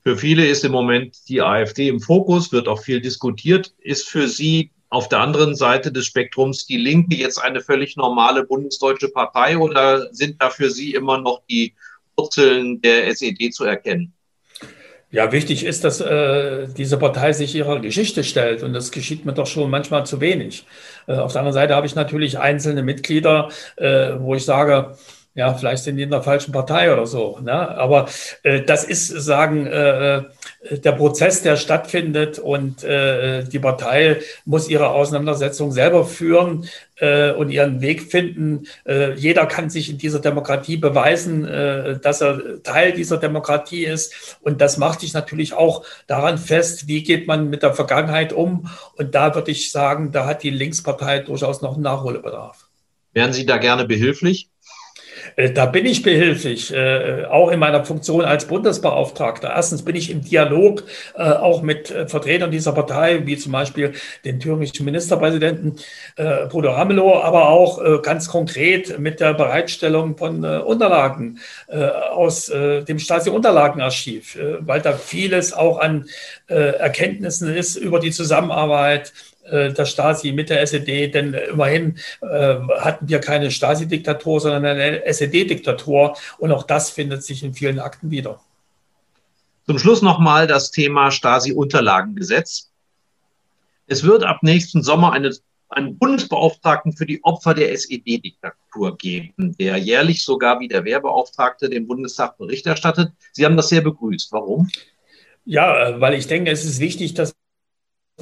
Für 0.04 0.18
viele 0.18 0.48
ist 0.48 0.64
im 0.64 0.72
Moment 0.72 1.18
die 1.28 1.42
AfD 1.42 1.88
im 1.88 2.00
Fokus, 2.00 2.52
wird 2.52 2.68
auch 2.68 2.82
viel 2.82 3.02
diskutiert. 3.02 3.74
Ist 3.80 4.08
für 4.08 4.28
Sie 4.28 4.72
auf 4.90 5.10
der 5.10 5.20
anderen 5.20 5.56
Seite 5.56 5.92
des 5.92 6.06
Spektrums 6.06 6.66
die 6.66 6.78
Linke 6.78 7.16
jetzt 7.16 7.38
eine 7.38 7.62
völlig 7.62 7.96
normale 7.98 8.46
bundesdeutsche 8.46 9.10
Partei 9.10 9.58
oder 9.58 10.12
sind 10.14 10.42
da 10.42 10.50
für 10.50 10.70
Sie 10.70 10.94
immer 10.94 11.20
noch 11.20 11.42
die 11.50 11.74
Wurzeln 12.18 12.82
der 12.82 13.08
SED 13.08 13.52
zu 13.52 13.66
erkennen? 13.66 14.14
Ja, 15.12 15.32
wichtig 15.32 15.66
ist, 15.66 15.84
dass 15.84 16.02
äh, 16.02 16.68
diese 16.68 16.98
Partei 16.98 17.34
sich 17.34 17.56
ihrer 17.56 17.80
Geschichte 17.80 18.24
stellt 18.24 18.62
und 18.62 18.74
das 18.74 18.92
geschieht 18.92 19.26
mir 19.26 19.34
doch 19.34 19.48
schon 19.48 19.72
manchmal 19.72 20.06
zu 20.06 20.22
wenig. 20.22 20.66
Äh, 21.08 21.14
auf 21.14 21.32
der 21.32 21.42
anderen 21.42 21.56
Seite 21.56 21.76
habe 21.76 21.88
ich 21.88 21.96
natürlich 21.96 22.38
einzelne 22.38 22.84
Mitglieder, 22.84 23.50
äh, 23.78 24.12
wo 24.20 24.36
ich 24.36 24.46
sage, 24.46 24.96
ja, 25.40 25.54
vielleicht 25.54 25.86
sind 25.86 25.96
die 25.96 26.04
in 26.04 26.12
der 26.12 26.22
falschen 26.22 26.52
Partei 26.52 26.92
oder 26.92 27.08
so. 27.08 27.40
Ne? 27.42 27.54
Aber 27.54 28.10
äh, 28.44 28.62
das 28.62 28.84
ist, 28.84 29.08
sagen, 29.08 29.66
äh, 29.68 30.18
äh, 30.18 30.24
der 30.84 30.92
Prozess, 30.92 31.42
der 31.44 31.56
stattfindet 31.56 32.40
und 32.40 32.84
äh, 32.84 33.46
die 33.46 33.60
Partei 33.60 34.20
muss 34.44 34.68
ihre 34.68 34.90
Auseinandersetzung 34.90 35.72
selber 35.72 36.04
führen 36.04 36.68
äh, 36.98 37.32
und 37.32 37.52
ihren 37.52 37.80
Weg 37.80 38.12
finden. 38.12 38.68
Äh, 38.86 39.14
jeder 39.14 39.46
kann 39.46 39.70
sich 39.70 39.90
in 39.90 39.98
dieser 39.98 40.20
Demokratie 40.20 40.76
beweisen, 40.76 41.44
dass 42.02 42.22
er 42.22 42.62
Teil 42.64 42.92
dieser 42.92 43.18
Demokratie 43.18 43.86
ist. 43.86 44.38
Und 44.42 44.60
das 44.60 44.78
macht 44.78 45.00
sich 45.00 45.14
natürlich 45.14 45.54
auch 45.54 45.86
daran 46.08 46.38
fest, 46.38 46.90
wie 46.90 47.02
geht 47.02 47.28
man 47.28 47.50
mit 47.50 47.64
der 47.64 47.74
Vergangenheit 47.74 48.34
um. 48.34 48.70
Und 48.98 49.16
da 49.16 49.34
würde 49.36 49.52
ich 49.52 49.72
sagen, 49.72 50.12
da 50.12 50.26
hat 50.26 50.44
die 50.44 50.50
Linkspartei 50.50 51.20
durchaus 51.20 51.62
noch 51.62 51.76
einen 51.76 51.84
Nachholbedarf. 51.84 52.68
Wären 53.14 53.32
Sie 53.32 53.46
da 53.46 53.58
gerne 53.58 53.86
behilflich? 53.86 54.50
Äh, 55.40 55.52
da 55.52 55.66
bin 55.66 55.86
ich 55.86 56.04
behilflich, 56.04 56.74
äh, 56.74 57.26
auch 57.30 57.50
in 57.50 57.60
meiner 57.60 57.86
Funktion 57.86 58.26
als 58.26 58.46
Bundesbeauftragter. 58.46 59.50
Erstens 59.56 59.84
bin 59.84 59.96
ich 59.96 60.12
im 60.12 60.22
Dialog 60.22 60.84
äh, 61.16 61.22
auch 61.22 61.62
mit 61.62 61.88
Vertretern 62.08 62.52
dieser 62.52 62.74
Partei, 62.74 63.26
wie 63.26 63.38
zum 63.38 63.54
Beispiel 63.54 63.94
den 64.26 64.40
thüringischen 64.40 64.86
Ministerpräsidenten 64.86 65.76
Bruder 66.50 66.72
Ramelow, 66.72 67.22
aber 67.22 67.50
auch 67.50 68.02
ganz 68.02 68.28
konkret 68.28 69.00
mit 69.00 69.20
der 69.20 69.34
Bereitstellung 69.34 70.18
von 70.18 70.44
Unterlagen 70.44 71.40
aus 72.12 72.48
dem 72.48 73.00
Stasi-Unterlagenarchiv, 73.00 74.38
weil 74.60 74.82
da 74.82 74.94
vieles 74.94 75.54
auch 75.54 75.80
an 75.80 76.08
Erkenntnissen 76.48 77.56
ist 77.56 77.76
über 77.76 78.00
die 78.00 78.12
Zusammenarbeit 78.12 79.14
der 79.50 79.86
Stasi 79.86 80.32
mit 80.32 80.50
der 80.50 80.62
SED, 80.62 81.14
denn 81.14 81.34
immerhin 81.34 81.98
äh, 82.22 82.56
hatten 82.80 83.10
wir 83.10 83.20
keine 83.20 83.52
Stasi-Diktatur, 83.52 84.40
sondern 84.40 84.66
eine 84.66 85.06
SED-Diktatur 85.06 86.16
und 86.38 86.52
auch 86.52 86.64
das 86.64 86.90
findet 86.90 87.24
sich 87.24 87.44
in 87.44 87.54
vielen 87.54 87.80
Akten 87.80 88.12
wieder. 88.12 88.40
Zum 89.66 89.78
Schluss 89.78 90.02
nochmal 90.02 90.48
das 90.48 90.72
Thema 90.72 91.12
Stasi-Unterlagengesetz. 91.12 92.72
Es 93.86 94.04
wird 94.04 94.24
ab 94.24 94.40
nächsten 94.42 94.82
Sommer 94.82 95.14
eine, 95.14 95.36
einen 95.70 95.98
Bundesbeauftragten 95.98 96.94
für 96.94 97.06
die 97.06 97.24
Opfer 97.24 97.54
der 97.54 97.72
SED-Diktatur 97.74 98.98
geben, 98.98 99.56
der 99.60 99.78
jährlich 99.78 100.24
sogar 100.24 100.60
wie 100.60 100.68
der 100.68 100.86
Wehrbeauftragte 100.86 101.70
dem 101.70 101.88
Bundestag 101.88 102.38
Bericht 102.38 102.66
erstattet. 102.66 103.12
Sie 103.32 103.46
haben 103.46 103.58
das 103.58 103.70
sehr 103.70 103.82
begrüßt. 103.82 104.32
Warum? 104.32 104.70
Ja, 105.46 105.90
äh, 105.90 106.02
weil 106.02 106.14
ich 106.14 106.28
denke, 106.28 106.52
es 106.52 106.66
ist 106.66 106.80
wichtig, 106.80 107.14
dass 107.14 107.34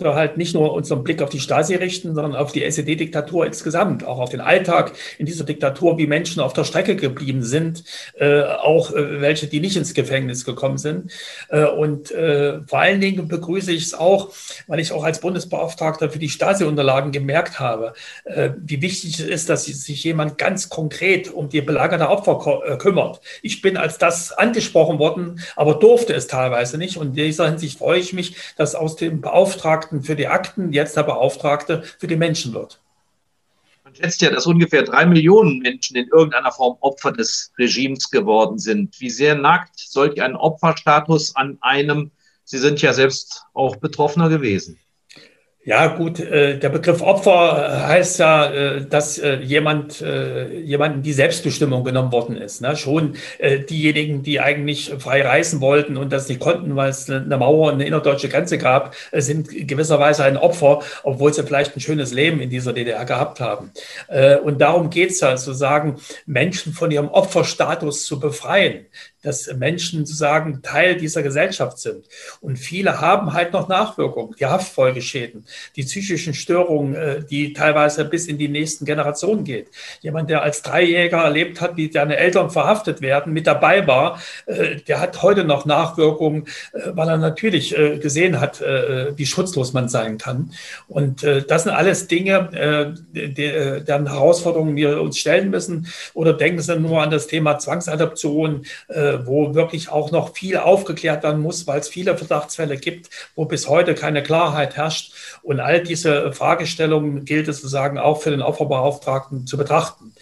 wir 0.01 0.15
halt 0.15 0.37
nicht 0.37 0.53
nur 0.53 0.73
unseren 0.73 1.03
Blick 1.03 1.21
auf 1.21 1.29
die 1.29 1.39
Stasi 1.39 1.75
richten, 1.75 2.15
sondern 2.15 2.35
auf 2.35 2.51
die 2.51 2.63
SED-Diktatur 2.63 3.45
insgesamt, 3.45 4.03
auch 4.05 4.19
auf 4.19 4.29
den 4.29 4.41
Alltag 4.41 4.93
in 5.17 5.25
dieser 5.25 5.43
Diktatur, 5.43 5.97
wie 5.97 6.07
Menschen 6.07 6.41
auf 6.41 6.53
der 6.53 6.63
Strecke 6.63 6.95
geblieben 6.95 7.43
sind, 7.43 7.83
äh, 8.19 8.41
auch 8.43 8.91
äh, 8.91 9.21
welche, 9.21 9.47
die 9.47 9.59
nicht 9.59 9.77
ins 9.77 9.93
Gefängnis 9.93 10.45
gekommen 10.45 10.77
sind. 10.77 11.11
Äh, 11.49 11.65
und 11.65 12.11
äh, 12.11 12.59
vor 12.67 12.79
allen 12.79 13.01
Dingen 13.01 13.27
begrüße 13.27 13.71
ich 13.71 13.83
es 13.83 13.93
auch, 13.93 14.29
weil 14.67 14.79
ich 14.79 14.91
auch 14.91 15.03
als 15.03 15.19
Bundesbeauftragter 15.19 16.09
für 16.09 16.19
die 16.19 16.29
Stasi-Unterlagen 16.29 17.11
gemerkt 17.11 17.59
habe, 17.59 17.93
äh, 18.25 18.51
wie 18.57 18.81
wichtig 18.81 19.19
es 19.19 19.25
ist, 19.25 19.49
dass 19.49 19.65
sich 19.65 20.03
jemand 20.03 20.37
ganz 20.37 20.69
konkret 20.69 21.31
um 21.31 21.49
die 21.49 21.61
Belage 21.61 21.97
der 21.97 22.09
Opfer 22.09 22.61
äh, 22.65 22.77
kümmert. 22.77 23.21
Ich 23.41 23.61
bin 23.61 23.77
als 23.77 23.97
das 23.97 24.31
angesprochen 24.31 24.99
worden, 24.99 25.41
aber 25.55 25.75
durfte 25.75 26.13
es 26.13 26.27
teilweise 26.27 26.77
nicht. 26.77 26.97
Und 26.97 27.09
in 27.09 27.25
dieser 27.25 27.47
Hinsicht 27.47 27.79
freue 27.79 27.99
ich 27.99 28.13
mich, 28.13 28.35
dass 28.57 28.75
aus 28.75 28.95
dem 28.95 29.21
Beauftragten 29.21 29.86
Beauftragten 29.87 30.03
für 30.03 30.15
die 30.15 30.27
Akten 30.27 30.73
jetzt 30.73 30.97
der 30.97 31.03
Beauftragte 31.03 31.83
für 31.83 32.07
die 32.07 32.15
Menschen 32.15 32.53
wird. 32.53 32.81
Man 33.83 33.95
schätzt 33.95 34.21
ja, 34.21 34.29
dass 34.29 34.45
ungefähr 34.45 34.83
drei 34.83 35.05
Millionen 35.05 35.59
Menschen 35.59 35.95
in 35.95 36.07
irgendeiner 36.07 36.51
Form 36.51 36.77
Opfer 36.81 37.11
des 37.11 37.53
Regimes 37.57 38.09
geworden 38.09 38.59
sind. 38.59 38.99
Wie 38.99 39.09
sehr 39.09 39.35
nagt 39.35 39.79
solch 39.79 40.21
ein 40.21 40.35
Opferstatus 40.35 41.35
an 41.35 41.57
einem? 41.61 42.11
Sie 42.43 42.57
sind 42.57 42.81
ja 42.81 42.93
selbst 42.93 43.45
auch 43.53 43.77
Betroffener 43.77 44.29
gewesen. 44.29 44.77
Ja, 45.67 45.87
gut, 45.87 46.21
äh, 46.21 46.57
der 46.57 46.69
Begriff 46.69 47.01
Opfer 47.01 47.81
äh, 47.83 47.87
heißt 47.87 48.19
ja, 48.19 48.49
äh, 48.49 48.85
dass 48.85 49.21
jemand, 49.41 49.99
jemanden 49.99 51.01
die 51.01 51.11
Selbstbestimmung 51.11 51.83
genommen 51.83 52.11
worden 52.11 52.37
ist. 52.37 52.61
Ne? 52.61 52.77
Schon 52.77 53.15
diejenigen, 53.69 54.23
die 54.23 54.39
eigentlich 54.39 54.93
frei 54.99 55.23
reisen 55.23 55.59
wollten 55.59 55.97
und 55.97 56.13
das 56.13 56.29
nicht 56.29 56.39
konnten, 56.39 56.75
weil 56.75 56.89
es 56.89 57.09
eine 57.09 57.37
Mauer 57.37 57.67
und 57.67 57.75
eine 57.75 57.85
innerdeutsche 57.85 58.29
Grenze 58.29 58.57
gab, 58.57 58.95
sind 59.11 59.49
gewisserweise 59.67 60.23
ein 60.23 60.37
Opfer, 60.37 60.81
obwohl 61.03 61.33
sie 61.33 61.43
vielleicht 61.43 61.75
ein 61.75 61.79
schönes 61.81 62.13
Leben 62.13 62.39
in 62.39 62.49
dieser 62.49 62.73
DDR 62.73 63.05
gehabt 63.05 63.39
haben. 63.39 63.71
Und 64.43 64.61
darum 64.61 64.89
geht 64.89 65.11
es 65.11 65.19
ja, 65.19 65.35
zu 65.35 65.53
sagen, 65.53 65.97
Menschen 66.25 66.73
von 66.73 66.91
ihrem 66.91 67.09
Opferstatus 67.09 68.05
zu 68.05 68.19
befreien 68.19 68.85
dass 69.27 69.53
Menschen 69.53 70.05
sozusagen 70.05 70.61
Teil 70.61 70.95
dieser 70.95 71.21
Gesellschaft 71.21 71.79
sind. 71.79 72.05
Und 72.39 72.55
viele 72.55 73.01
haben 73.01 73.33
halt 73.33 73.51
noch 73.51 73.67
Nachwirkungen, 73.67 74.35
die 74.39 74.45
Haftfolgeschäden, 74.45 75.45
die 75.75 75.83
psychischen 75.83 76.33
Störungen, 76.33 76.95
äh, 76.95 77.23
die 77.29 77.51
teilweise 77.51 78.05
bis 78.05 78.27
in 78.27 78.37
die 78.37 78.47
nächsten 78.47 78.85
Generationen 78.85 79.43
geht. 79.43 79.67
Jemand, 79.99 80.29
der 80.29 80.43
als 80.43 80.61
Dreijäger 80.61 81.17
erlebt 81.17 81.59
hat, 81.59 81.75
wie 81.75 81.91
seine 81.91 82.15
Eltern 82.15 82.49
verhaftet 82.49 83.01
werden, 83.01 83.33
mit 83.33 83.47
dabei 83.47 83.85
war, 83.85 84.21
äh, 84.45 84.77
der 84.87 85.01
hat 85.01 85.21
heute 85.21 85.43
noch 85.43 85.65
Nachwirkungen, 85.65 86.45
äh, 86.71 86.91
weil 86.93 87.09
er 87.09 87.17
natürlich 87.17 87.75
gesehen 88.01 88.39
hat, 88.39 88.61
wie 88.61 89.25
schutzlos 89.25 89.73
man 89.73 89.89
sein 89.89 90.17
kann. 90.17 90.51
Und 90.87 91.23
das 91.23 91.63
sind 91.63 91.71
alles 91.73 92.07
Dinge, 92.07 92.95
deren 93.13 94.07
Herausforderungen 94.07 94.75
wir 94.75 95.01
uns 95.01 95.17
stellen 95.17 95.49
müssen. 95.49 95.87
Oder 96.13 96.33
denken 96.33 96.61
Sie 96.61 96.79
nur 96.79 97.01
an 97.01 97.11
das 97.11 97.27
Thema 97.27 97.57
Zwangsadoption, 97.57 98.65
wo 99.25 99.55
wirklich 99.55 99.89
auch 99.89 100.11
noch 100.11 100.35
viel 100.35 100.57
aufgeklärt 100.57 101.23
werden 101.23 101.41
muss, 101.41 101.65
weil 101.65 101.79
es 101.79 101.87
viele 101.87 102.17
Verdachtsfälle 102.17 102.77
gibt, 102.77 103.09
wo 103.35 103.45
bis 103.45 103.67
heute 103.67 103.95
keine 103.95 104.21
Klarheit 104.21 104.75
herrscht. 104.75 105.13
Und 105.41 105.59
all 105.59 105.81
diese 105.81 106.31
Fragestellungen 106.33 107.25
gilt 107.25 107.47
es 107.47 107.57
sozusagen 107.57 107.97
auch 107.97 108.21
für 108.21 108.31
den 108.31 108.41
Opferbeauftragten 108.41 109.47
zu 109.47 109.57
betrachten. 109.57 110.13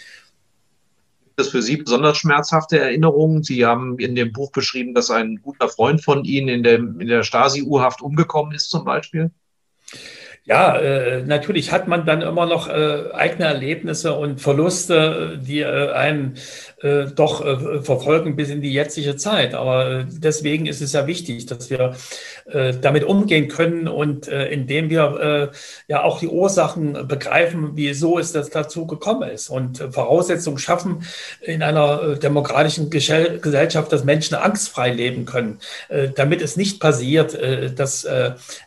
Gibt 1.24 1.48
es 1.48 1.50
für 1.50 1.62
Sie 1.62 1.78
besonders 1.78 2.18
schmerzhafte 2.18 2.80
Erinnerungen? 2.80 3.44
Sie 3.44 3.66
haben 3.66 4.00
in 4.00 4.16
dem 4.16 4.32
Buch 4.32 4.52
beschrieben, 4.52 4.94
dass 4.94 5.12
ein 5.12 5.42
guter 5.42 5.68
Freund 5.68 6.02
von 6.02 6.24
Ihnen 6.24 6.48
in 6.48 6.64
der, 6.64 6.76
in 6.76 7.08
der 7.08 7.24
Stasi-U-Haft 7.24 8.02
umgekommen 8.02 8.56
ist 8.56 8.70
zum 8.70 8.86
Beispiel. 8.86 9.32
Ja, 10.48 10.78
äh, 10.78 11.24
natürlich 11.24 11.72
hat 11.72 11.88
man 11.88 12.06
dann 12.06 12.22
immer 12.22 12.46
noch 12.46 12.68
äh, 12.68 13.12
eigene 13.14 13.46
Erlebnisse 13.46 14.14
und 14.14 14.40
Verluste, 14.40 15.40
die 15.42 15.62
äh, 15.62 15.92
einen 15.92 16.38
äh, 16.86 17.06
doch 17.16 17.44
äh, 17.44 17.82
verfolgen 17.82 18.36
bis 18.36 18.52
in 18.52 18.62
die 18.62 18.72
jetzige 18.72 19.16
Zeit. 19.16 19.56
Aber 19.56 19.90
äh, 19.90 20.06
deswegen 20.08 20.68
ist 20.68 20.82
es 20.82 20.94
ja 20.94 21.08
wichtig, 21.08 21.48
dass 21.48 21.72
wir 21.72 21.96
damit 22.82 23.04
umgehen 23.04 23.48
können 23.48 23.88
und 23.88 24.28
indem 24.28 24.92
wir 24.92 25.52
ja 25.88 26.04
auch 26.04 26.20
die 26.20 26.28
Ursachen 26.28 27.08
begreifen, 27.08 27.72
wieso 27.74 28.20
es 28.20 28.34
das 28.34 28.52
dazu 28.52 28.86
gekommen 28.86 29.28
ist 29.28 29.50
und 29.50 29.80
Voraussetzungen 29.80 30.60
schaffen 30.60 31.04
in 31.42 31.64
einer 31.64 32.18
demokratischen 32.18 32.92
Gesellschaft, 32.92 33.92
dass 33.92 34.04
Menschen 34.04 34.36
angstfrei 34.36 34.92
leben 34.92 35.26
können, 35.26 35.58
damit 36.14 36.44
es 36.44 36.56
nicht 36.56 36.80
passiert, 36.80 37.36
dass 37.76 38.08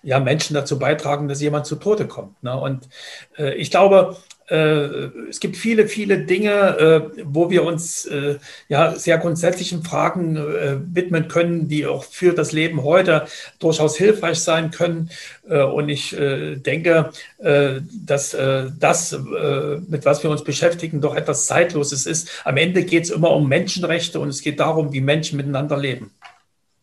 ja 0.02 0.18
Menschen 0.18 0.54
dazu 0.54 0.76
beitragen, 0.80 1.28
dass 1.28 1.40
jemand 1.40 1.67
zu 1.68 1.76
Tode 1.76 2.06
kommt. 2.06 2.42
Ne? 2.42 2.58
Und 2.58 2.88
ich 3.36 3.70
glaube, 3.70 4.16
äh, 4.50 5.10
es 5.28 5.40
gibt 5.40 5.56
viele, 5.56 5.88
viele 5.88 6.18
Dinge, 6.20 6.50
äh, 6.50 7.22
wo 7.24 7.50
wir 7.50 7.64
uns 7.64 8.06
äh, 8.06 8.38
ja 8.68 8.94
sehr 8.94 9.18
grundsätzlichen 9.18 9.82
Fragen 9.82 10.36
widmen 10.94 11.28
können, 11.28 11.68
die 11.68 11.86
auch 11.86 12.04
für 12.04 12.32
das 12.32 12.52
Leben 12.52 12.82
heute 12.82 13.26
durchaus 13.58 13.96
hilfreich 13.96 14.40
sein 14.40 14.70
können. 14.70 15.10
Und 15.48 15.88
ich 15.88 16.14
denke, 16.18 17.10
dass 17.38 18.36
das, 18.78 19.18
mit 19.88 20.04
was 20.04 20.22
wir 20.22 20.30
uns 20.30 20.44
beschäftigen, 20.44 21.00
doch 21.00 21.14
etwas 21.14 21.46
Zeitloses 21.46 22.06
ist. 22.06 22.42
Am 22.44 22.56
Ende 22.56 22.84
geht 22.84 23.04
es 23.04 23.10
immer 23.10 23.30
um 23.30 23.48
Menschenrechte 23.48 24.20
und 24.20 24.28
es 24.28 24.42
geht 24.42 24.60
darum, 24.60 24.92
wie 24.92 25.00
Menschen 25.00 25.38
miteinander 25.38 25.76
leben. 25.76 26.10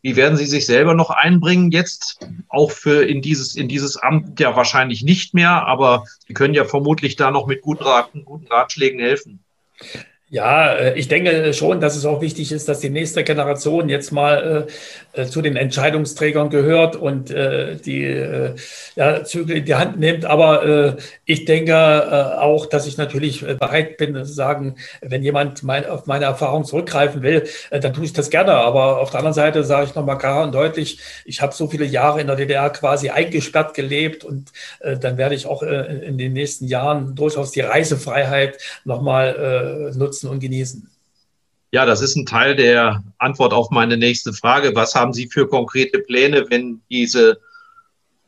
Wie 0.06 0.16
werden 0.16 0.38
Sie 0.38 0.46
sich 0.46 0.68
selber 0.68 0.94
noch 0.94 1.10
einbringen 1.10 1.72
jetzt? 1.72 2.20
Auch 2.48 2.70
für 2.70 3.08
in 3.08 3.24
dieses, 3.24 3.56
in 3.56 3.68
dieses 3.68 3.98
Amt 3.98 4.40
ja 4.40 4.56
wahrscheinlich 4.56 5.02
nicht 5.02 5.34
mehr, 5.34 5.66
aber 5.66 6.06
Sie 6.28 6.36
können 6.36 6.54
ja 6.54 6.64
vermutlich 6.64 7.16
da 7.16 7.32
noch 7.32 7.48
mit 7.48 7.64
guten, 7.64 7.82
Rat, 7.82 8.12
guten 8.24 8.46
Ratschlägen 8.46 9.00
helfen. 9.00 9.44
Ja, 10.30 10.74
äh, 10.74 10.98
ich 10.98 11.08
denke 11.08 11.54
schon, 11.54 11.80
dass 11.80 11.96
es 11.96 12.04
auch 12.04 12.20
wichtig 12.20 12.52
ist, 12.52 12.68
dass 12.68 12.80
die 12.80 12.90
nächste 12.90 13.24
Generation 13.24 13.90
jetzt 13.90 14.12
mal 14.12 14.68
äh, 15.14 15.22
äh, 15.22 15.26
zu 15.28 15.44
den 15.44 15.56
Entscheidungsträgern 15.56 16.50
gehört 16.50 16.96
und 16.96 17.30
die 17.30 18.04
äh, 18.04 18.56
ja, 18.96 19.24
Zügel 19.24 19.58
in 19.58 19.66
die 19.66 19.76
Hand 19.76 20.00
nimmt. 20.00 20.26
Aber 20.26 20.98
ich 21.26 21.46
denke 21.46 22.40
auch, 22.40 22.66
dass 22.66 22.88
ich 22.88 22.98
natürlich 22.98 23.42
bereit 23.42 23.98
bin 23.98 24.14
zu 24.16 24.34
sagen, 24.34 24.76
wenn 25.02 25.24
jemand 25.24 25.64
auf 25.90 26.06
meine 26.06 26.26
Erfahrung 26.26 26.66
zurückgreifen 26.66 27.22
will, 27.22 27.44
dann 27.72 27.94
tue 27.94 28.06
ich 28.06 28.14
das 28.14 28.30
gerne. 28.30 28.54
Aber 28.54 29.00
auf 29.00 29.12
der 29.12 29.20
anderen 29.20 29.34
Seite 29.34 29.64
sage 29.64 29.86
ich 29.86 29.96
nochmal 29.96 30.18
klar 30.18 30.44
und 30.44 30.54
deutlich, 30.54 31.00
ich 31.26 31.42
habe 31.42 31.54
so 31.54 31.68
viele 31.68 31.86
Jahre 31.86 32.22
in 32.22 32.28
der 32.28 32.36
DDR 32.36 32.70
quasi 32.70 33.10
eingesperrt 33.10 33.74
gelebt 33.74 34.24
und 34.24 34.52
dann 34.80 35.18
werde 35.18 35.36
ich 35.36 35.46
auch 35.46 35.62
in 35.64 36.18
den 36.18 36.34
nächsten 36.34 36.66
Jahren 36.66 37.16
durchaus 37.16 37.52
die 37.52 37.62
Reisefreiheit 37.62 38.58
nochmal 38.84 39.92
nutzen 39.96 40.25
nutzen 40.26 40.28
und 40.28 40.40
genießen? 40.40 40.90
Ja, 41.72 41.86
das 41.86 42.02
ist 42.02 42.16
ein 42.16 42.26
Teil 42.26 42.56
der 42.56 43.04
Antwort 43.18 43.54
auf 43.54 43.70
meine 43.70 43.98
nächste 43.98 44.34
Frage. 44.34 44.76
Was 44.76 44.96
haben 44.96 45.14
Sie 45.14 45.28
für 45.28 45.48
konkrete 45.48 46.00
Pläne, 46.00 46.46
wenn 46.50 46.82
diese 46.90 47.40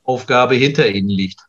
Aufgabe 0.04 0.56
hinter 0.56 0.88
Ihnen 0.88 1.10
liegt? 1.10 1.40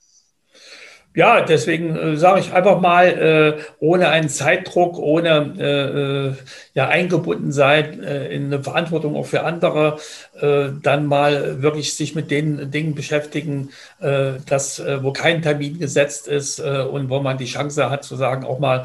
Ja, 1.18 1.40
deswegen 1.40 1.96
äh, 1.96 2.16
sage 2.16 2.38
ich 2.38 2.52
einfach 2.52 2.80
mal, 2.80 3.06
äh, 3.08 3.62
ohne 3.80 4.10
einen 4.10 4.28
Zeitdruck, 4.28 4.98
ohne 4.98 5.54
äh, 5.58 6.28
äh 6.28 6.34
ja 6.74 6.86
eingebunden 6.86 7.50
sein 7.50 8.04
äh, 8.04 8.28
in 8.28 8.46
eine 8.46 8.62
Verantwortung 8.62 9.16
auch 9.16 9.26
für 9.26 9.42
andere, 9.42 9.98
äh, 10.40 10.68
dann 10.80 11.06
mal 11.06 11.60
wirklich 11.60 11.94
sich 11.94 12.14
mit 12.14 12.30
den 12.30 12.70
Dingen 12.70 12.94
beschäftigen, 12.94 13.70
dass, 13.98 14.80
wo 15.02 15.12
kein 15.12 15.42
Termin 15.42 15.78
gesetzt 15.80 16.28
ist 16.28 16.60
und 16.60 17.10
wo 17.10 17.20
man 17.20 17.36
die 17.36 17.46
Chance 17.46 17.90
hat 17.90 18.04
zu 18.04 18.14
sagen, 18.14 18.44
auch 18.44 18.60
mal 18.60 18.84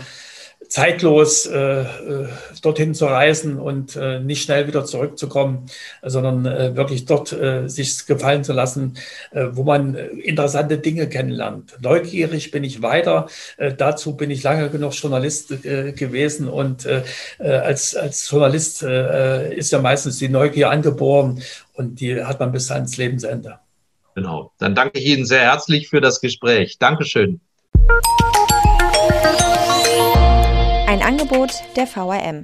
zeitlos 0.74 1.46
äh, 1.46 1.82
äh, 1.82 2.28
dorthin 2.64 2.96
zu 2.96 3.06
reisen 3.06 3.60
und 3.60 3.96
äh, 3.96 4.20
nicht 4.20 4.42
schnell 4.42 4.66
wieder 4.66 4.84
zurückzukommen, 4.86 5.68
sondern 6.02 6.48
äh, 6.48 6.76
wirklich 6.76 7.06
dort 7.06 7.32
äh, 7.32 7.68
sich 7.68 8.08
gefallen 8.08 8.44
zu 8.44 8.54
lassen, 8.54 8.96
äh, 9.30 9.50
wo 9.52 9.62
man 9.62 9.94
äh, 9.94 10.08
interessante 10.08 10.80
Dinge 10.80 11.08
kennenlernt. 11.08 11.78
Neugierig 11.80 12.50
bin 12.50 12.64
ich 12.64 12.82
weiter. 12.82 13.28
Dazu 13.78 14.18
bin 14.18 14.32
ich 14.32 14.42
lange 14.42 14.70
genug 14.72 14.94
Journalist 14.94 15.50
gewesen 15.62 16.48
und 16.48 16.88
als, 17.40 17.96
als 17.96 18.30
Journalist 18.30 18.82
ist 18.84 19.72
ja 19.72 19.80
meistens 19.80 20.18
die 20.18 20.30
Neugier 20.30 20.70
angeboren 20.70 21.42
und 21.74 22.00
die 22.00 22.24
hat 22.24 22.40
man 22.40 22.52
bis 22.52 22.72
ans 22.72 22.98
Lebensende. 22.98 23.60
Genau. 24.16 24.52
Dann 24.58 24.74
danke 24.76 25.00
ich 25.00 25.06
Ihnen 25.06 25.26
sehr 25.26 25.42
herzlich 25.42 25.90
für 25.90 26.02
das 26.02 26.20
Gespräch. 26.22 26.78
Dankeschön. 26.80 27.42
Angebot 31.04 31.64
der 31.76 31.86
VRM. 31.86 32.42